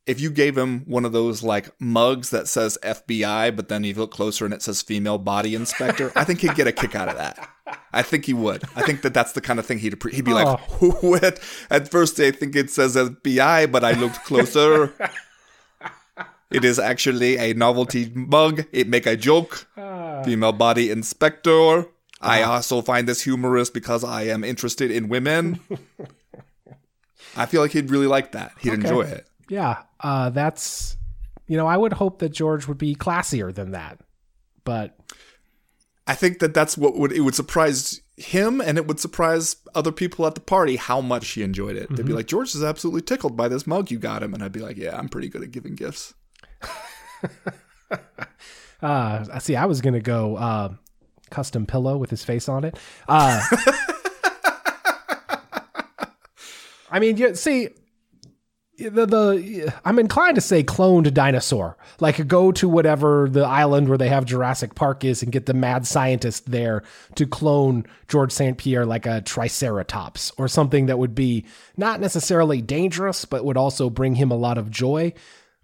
[0.07, 3.93] if you gave him one of those like mugs that says FBI, but then you
[3.93, 7.09] look closer and it says female body inspector, I think he'd get a kick out
[7.09, 7.47] of that.
[7.93, 8.63] I think he would.
[8.75, 10.97] I think that that's the kind of thing he'd he'd be like, oh.
[11.01, 11.39] "What?"
[11.69, 14.95] At first, I think it says FBI, but I looked closer.
[16.51, 18.65] it is actually a novelty mug.
[18.71, 19.67] It make a joke.
[19.77, 20.23] Ah.
[20.23, 21.85] Female body inspector.
[22.21, 25.59] I also find this humorous because I am interested in women.
[27.35, 28.51] I feel like he'd really like that.
[28.59, 29.27] He'd enjoy it.
[29.49, 30.97] Yeah, uh, that's
[31.47, 33.99] you know I would hope that George would be classier than that,
[34.63, 34.97] but
[36.07, 39.93] I think that that's what would it would surprise him and it would surprise other
[39.93, 41.89] people at the party how much he enjoyed it.
[41.95, 44.51] They'd be like, George is absolutely tickled by this mug you got him, and I'd
[44.51, 46.13] be like, Yeah, I'm pretty good at giving gifts.
[48.81, 49.57] Uh, I see.
[49.57, 50.73] I was gonna go uh,
[51.29, 52.77] custom pillow with his face on it.
[53.07, 53.41] Uh,
[56.91, 57.69] I mean, you see,
[58.79, 61.77] the the I'm inclined to say cloned dinosaur.
[61.99, 65.53] Like go to whatever the island where they have Jurassic Park is and get the
[65.53, 66.83] mad scientist there
[67.15, 68.57] to clone George St.
[68.57, 71.45] Pierre like a triceratops or something that would be
[71.77, 75.13] not necessarily dangerous but would also bring him a lot of joy.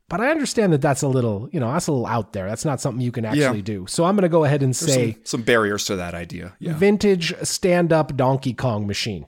[0.08, 2.48] But I understand that that's a little, you know, that's a little out there.
[2.48, 3.64] That's not something you can actually Yeah.
[3.64, 3.86] do.
[3.88, 6.54] So I'm going to go ahead and There's say some, some barriers to that idea.
[6.60, 6.74] Yeah.
[6.78, 9.26] vintage stand-up Donkey Kong machine.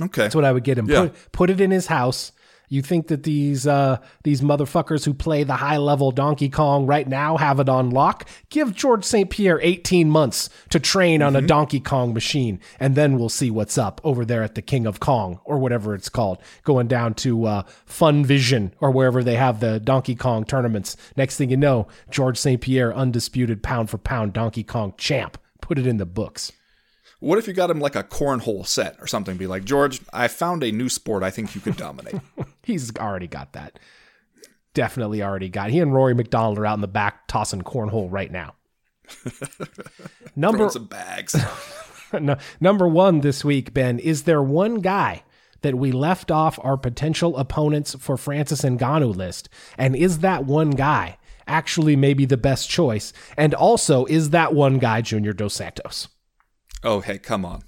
[0.00, 0.22] Okay.
[0.22, 0.90] That's what I would get him.
[0.90, 1.02] Yeah.
[1.08, 2.32] Put put it in his house.
[2.68, 7.06] You think that these uh, these motherfuckers who play the high level Donkey Kong right
[7.06, 8.28] now have it on lock?
[8.48, 9.28] Give George St.
[9.28, 13.76] Pierre 18 months to train on a Donkey Kong machine, and then we'll see what's
[13.76, 17.44] up over there at the King of Kong or whatever it's called, going down to
[17.44, 20.96] uh, Fun Vision or wherever they have the Donkey Kong tournaments.
[21.16, 22.60] Next thing you know, George St.
[22.60, 25.36] Pierre, undisputed pound for pound Donkey Kong champ.
[25.60, 26.52] Put it in the books.
[27.22, 29.36] What if you got him like a cornhole set or something?
[29.36, 32.16] Be like, George, I found a new sport I think you could dominate.
[32.64, 33.78] He's already got that.
[34.74, 35.70] Definitely already got.
[35.70, 38.56] He and Rory MacDonald are out in the back tossing cornhole right now.
[40.36, 41.36] number some bags.
[42.12, 44.00] no, number one this week, Ben.
[44.00, 45.22] Is there one guy
[45.60, 49.48] that we left off our potential opponents for Francis and Ngannou list,
[49.78, 53.12] and is that one guy actually maybe the best choice?
[53.36, 56.08] And also, is that one guy Junior Dos Santos?
[56.84, 57.62] Oh, hey, come on.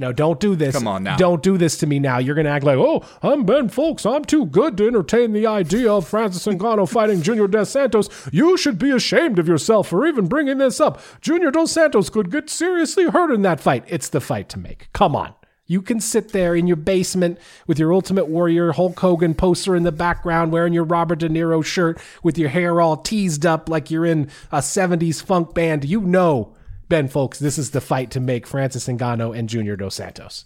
[0.00, 0.74] No, don't do this.
[0.74, 1.16] Come on now.
[1.18, 2.16] Don't do this to me now.
[2.16, 4.10] You're going to act like, oh, I'm Ben Fowlkes.
[4.10, 8.08] I'm too good to entertain the idea of Francis Ngannou fighting Junior Dos Santos.
[8.32, 11.02] You should be ashamed of yourself for even bringing this up.
[11.20, 13.84] Junior Dos Santos could get seriously hurt in that fight.
[13.88, 14.88] It's the fight to make.
[14.94, 15.34] Come on.
[15.66, 19.82] You can sit there in your basement with your Ultimate Warrior Hulk Hogan poster in
[19.82, 23.90] the background, wearing your Robert De Niro shirt with your hair all teased up like
[23.90, 25.84] you're in a 70s funk band.
[25.84, 26.56] You know,
[26.90, 30.44] Ben Fowlkes, this is the fight to make Francis Ngannou and Junior Dos Santos.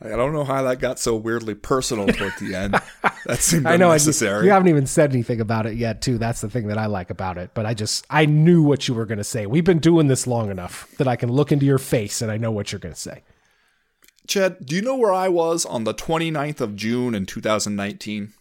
[0.00, 2.80] I don't know how that got so weirdly personal toward the end.
[3.24, 4.46] That seemed I know and you, unnecessary.
[4.46, 6.18] you haven't even said anything about it yet, too.
[6.18, 7.50] That's the thing that I like about it.
[7.54, 9.46] But I just I knew what you were going to say.
[9.46, 12.36] We've been doing this long enough that I can look into your face and I
[12.36, 13.22] know what you're going to say.
[14.26, 18.32] Chad, do you know where I was on the 29th of June in 2019?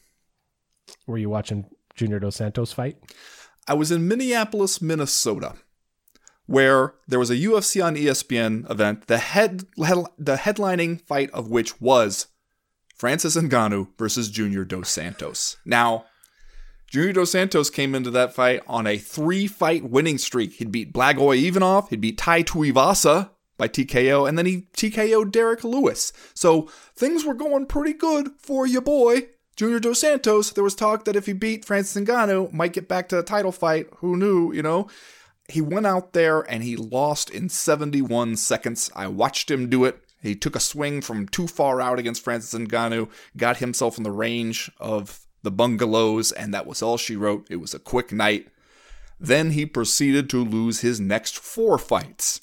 [1.05, 2.97] Were you watching Junior Dos Santos fight?
[3.67, 5.53] I was in Minneapolis, Minnesota,
[6.51, 11.49] where there was a UFC on ESPN event, the head, head the headlining fight of
[11.49, 12.27] which was
[12.95, 15.57] Francis Ngannou versus Junior Dos Santos.
[15.65, 16.05] Now,
[16.87, 20.53] Junior Dos Santos came into that fight on a three-fight winning streak.
[20.53, 25.63] He'd beat Blagoy Ivanov, he'd beat Tai Tuivasa by TKO, and then he TKO'd Derrick
[25.63, 26.11] Lewis.
[26.33, 29.27] So things were going pretty good for your boy.
[29.55, 33.07] Junior Dos Santos, there was talk that if he beat Francis Ngannou, might get back
[33.09, 33.87] to a title fight.
[33.97, 34.89] Who knew, you know?
[35.47, 38.89] He went out there and he lost in 71 seconds.
[38.95, 40.01] I watched him do it.
[40.21, 44.11] He took a swing from too far out against Francis Ngannou, got himself in the
[44.11, 47.47] range of the bungalows, and that was all she wrote.
[47.49, 48.47] It was a quick night.
[49.19, 52.41] Then he proceeded to lose his next four fights.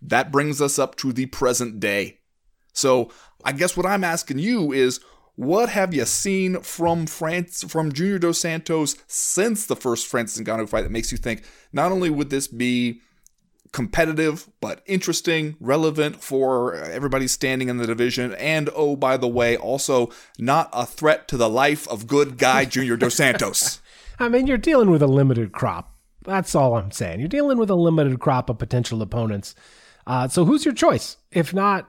[0.00, 2.18] That brings us up to the present day.
[2.72, 3.10] So
[3.44, 5.00] I guess what I'm asking you is
[5.38, 10.68] what have you seen from France from Junior Dos Santos since the first Francis Ngannou
[10.68, 13.00] fight that makes you think not only would this be
[13.70, 19.56] competitive but interesting, relevant for everybody standing in the division, and oh by the way,
[19.56, 20.10] also
[20.40, 23.80] not a threat to the life of good guy Junior Dos Santos.
[24.18, 25.94] I mean, you're dealing with a limited crop.
[26.24, 27.20] That's all I'm saying.
[27.20, 29.54] You're dealing with a limited crop of potential opponents.
[30.04, 31.16] Uh, so who's your choice?
[31.30, 31.88] If not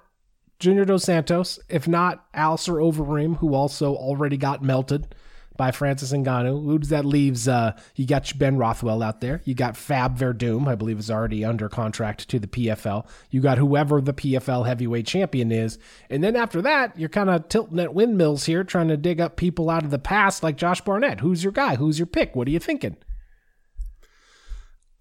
[0.59, 5.15] Junior Dos Santos, if not Alistair Overeem, who also already got melted
[5.59, 6.63] by Francis Ngannou.
[6.63, 7.47] Who does that leaves?
[7.47, 9.41] Uh, you got Ben Rothwell out there.
[9.43, 13.05] You got Fab Werdum, I believe is already under contract to the PFL.
[13.29, 15.77] You got whoever the PFL heavyweight champion is.
[16.09, 19.35] And then after that, you're kind of tilting at windmills here, trying to dig up
[19.35, 21.19] people out of the past like Josh Barnett.
[21.19, 21.75] Who's your guy?
[21.75, 22.37] Who's your pick?
[22.37, 22.95] What are you thinking?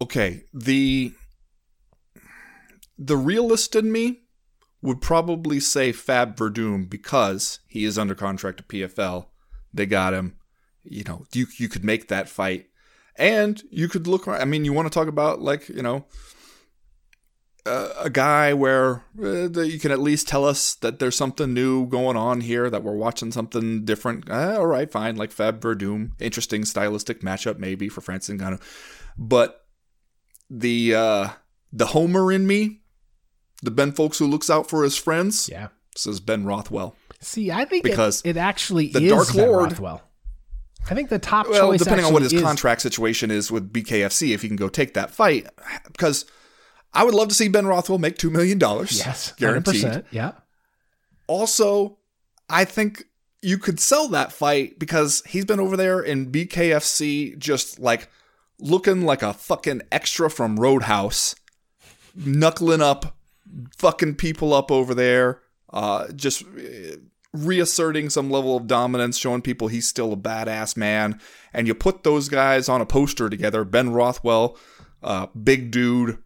[0.00, 1.12] Okay, the
[2.98, 4.22] the realist in me
[4.80, 9.26] would probably say Fab Werdum because he is under contract to PFL.
[9.72, 10.36] They got him.
[10.84, 12.66] You know, you you could make that fight,
[13.16, 14.26] and you could look.
[14.26, 16.06] I mean, you want to talk about like you know
[17.68, 21.86] uh, a guy where uh, you can at least tell us that there's something new
[21.86, 24.30] going on here, that we're watching something different.
[24.30, 28.60] Uh, all right, fine, like Fab Werdum, interesting stylistic matchup maybe for Francis Ngannou,
[29.18, 29.66] but
[30.48, 31.28] the uh,
[31.72, 32.80] the Homer in me,
[33.62, 35.68] the Ben Fowlkes who looks out for his friends, Yeah.
[35.96, 36.94] says Ben Rothwell.
[37.20, 40.02] See, I think Because it, it actually the is Dark Ben Rothwell.
[40.90, 43.72] I think the top Well, choice depending on what his is- contract situation is with
[43.72, 45.46] BKFC, if he can go take that fight,
[45.92, 46.24] because
[46.94, 48.96] I would love to see Ben Rothwell make two million dollars.
[48.98, 49.82] Yes, guaranteed.
[49.84, 50.04] 100%.
[50.10, 50.32] Yeah.
[51.26, 51.98] Also,
[52.48, 53.04] I think
[53.42, 58.08] you could sell that fight because he's been over there in BKFC just like
[58.58, 61.34] looking like a fucking extra from Roadhouse,
[62.14, 63.16] knuckling up
[63.76, 65.40] fucking people up over there,
[65.72, 66.96] uh, just uh,
[67.32, 71.20] reasserting some level of dominance, showing people he's still a badass man.
[71.52, 74.56] And you put those guys on a poster together Ben Rothwell,
[75.02, 76.18] uh, big dude,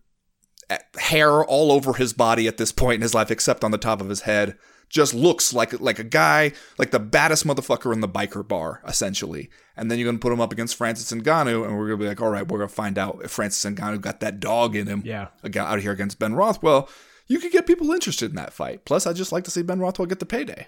[0.98, 4.00] hair all over his body at this point in his life, except on the top
[4.00, 4.56] of his head.
[4.88, 9.48] Just looks like like a guy, like the baddest motherfucker in the biker bar, essentially.
[9.74, 12.20] And then you're gonna put him up against Francis Ngannou, and we're gonna be like,
[12.20, 15.02] all right, we're gonna find out if Francis Ngannou got that dog in him.
[15.02, 15.28] Yeah.
[15.56, 16.90] out here against Ben Rothwell.
[17.26, 18.84] You could get people interested in that fight.
[18.84, 20.66] Plus, I just like to see Ben Rothwell get the payday.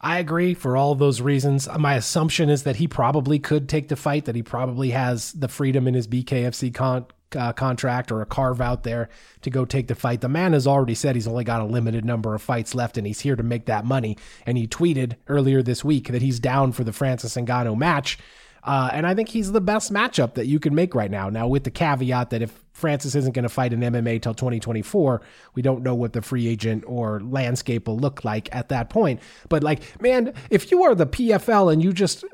[0.00, 1.68] I agree for all those reasons.
[1.78, 5.48] My assumption is that he probably could take the fight, that he probably has the
[5.48, 9.08] freedom in his BKFC con- uh, contract or a carve out there
[9.42, 10.20] to go take the fight.
[10.20, 13.06] The man has already said he's only got a limited number of fights left and
[13.06, 14.16] he's here to make that money.
[14.46, 18.18] And he tweeted earlier this week that he's down for the Francis Ngannou match.
[18.64, 21.28] Uh, and I think he's the best matchup that you can make right now.
[21.28, 25.20] Now, with the caveat that if Francis isn't going to fight in MMA till 2024,
[25.54, 29.20] we don't know what the free agent or landscape will look like at that point.
[29.50, 32.24] But, like, man, if you are the PFL and you just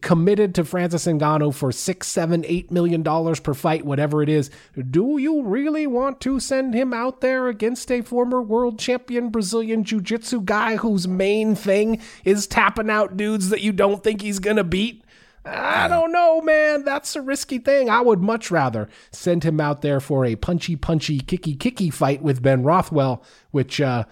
[0.00, 4.50] committed to Francis Ngannou for six, seven, eight million dollars per fight, whatever it is,
[4.90, 9.84] do you really want to send him out there against a former world champion Brazilian
[9.84, 14.38] Jiu Jitsu guy whose main thing is tapping out dudes that you don't think he's
[14.38, 15.04] gonna beat?
[15.48, 16.84] I don't know, man.
[16.84, 17.88] That's a risky thing.
[17.88, 22.22] I would much rather send him out there for a punchy, punchy, kicky, kicky fight
[22.22, 24.04] with Ben Rothwell, which, uh,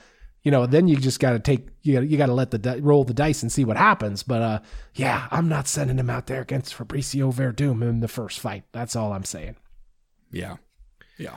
[0.42, 2.80] you know, then you just got to take you got you to let the di-
[2.80, 4.22] roll the dice and see what happens.
[4.22, 4.60] But uh,
[4.94, 8.64] yeah, I'm not sending him out there against Fabricio Werdum in the first fight.
[8.72, 9.56] That's all I'm saying.
[10.30, 10.56] Yeah,
[11.18, 11.36] yeah.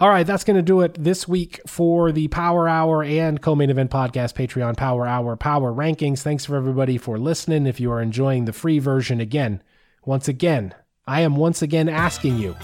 [0.00, 3.70] All right, that's going to do it this week for the Power Hour and co-main
[3.70, 6.18] event podcast Patreon Power Hour Power Rankings.
[6.18, 7.64] Thanks for everybody for listening.
[7.64, 9.62] If you are enjoying the free version again,
[10.04, 10.74] once again,
[11.06, 12.56] I am once again asking you,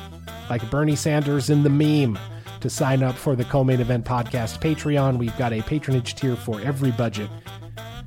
[0.48, 2.18] like Bernie Sanders in the meme,
[2.62, 5.16] to sign up for the co-main event podcast Patreon.
[5.16, 7.30] We've got a patronage tier for every budget.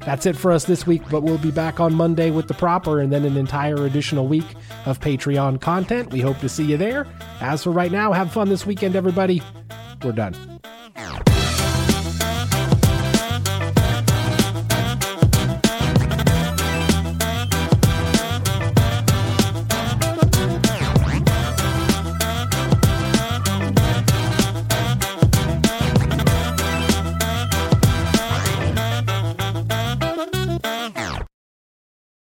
[0.06, 3.00] That's it for us this week, but we'll be back on Monday with the proper
[3.00, 4.46] and then an entire additional week
[4.86, 6.12] of Patreon content.
[6.12, 7.08] We hope to see you there.
[7.40, 9.42] As for right now, have fun this weekend, everybody.
[10.04, 10.36] We're done.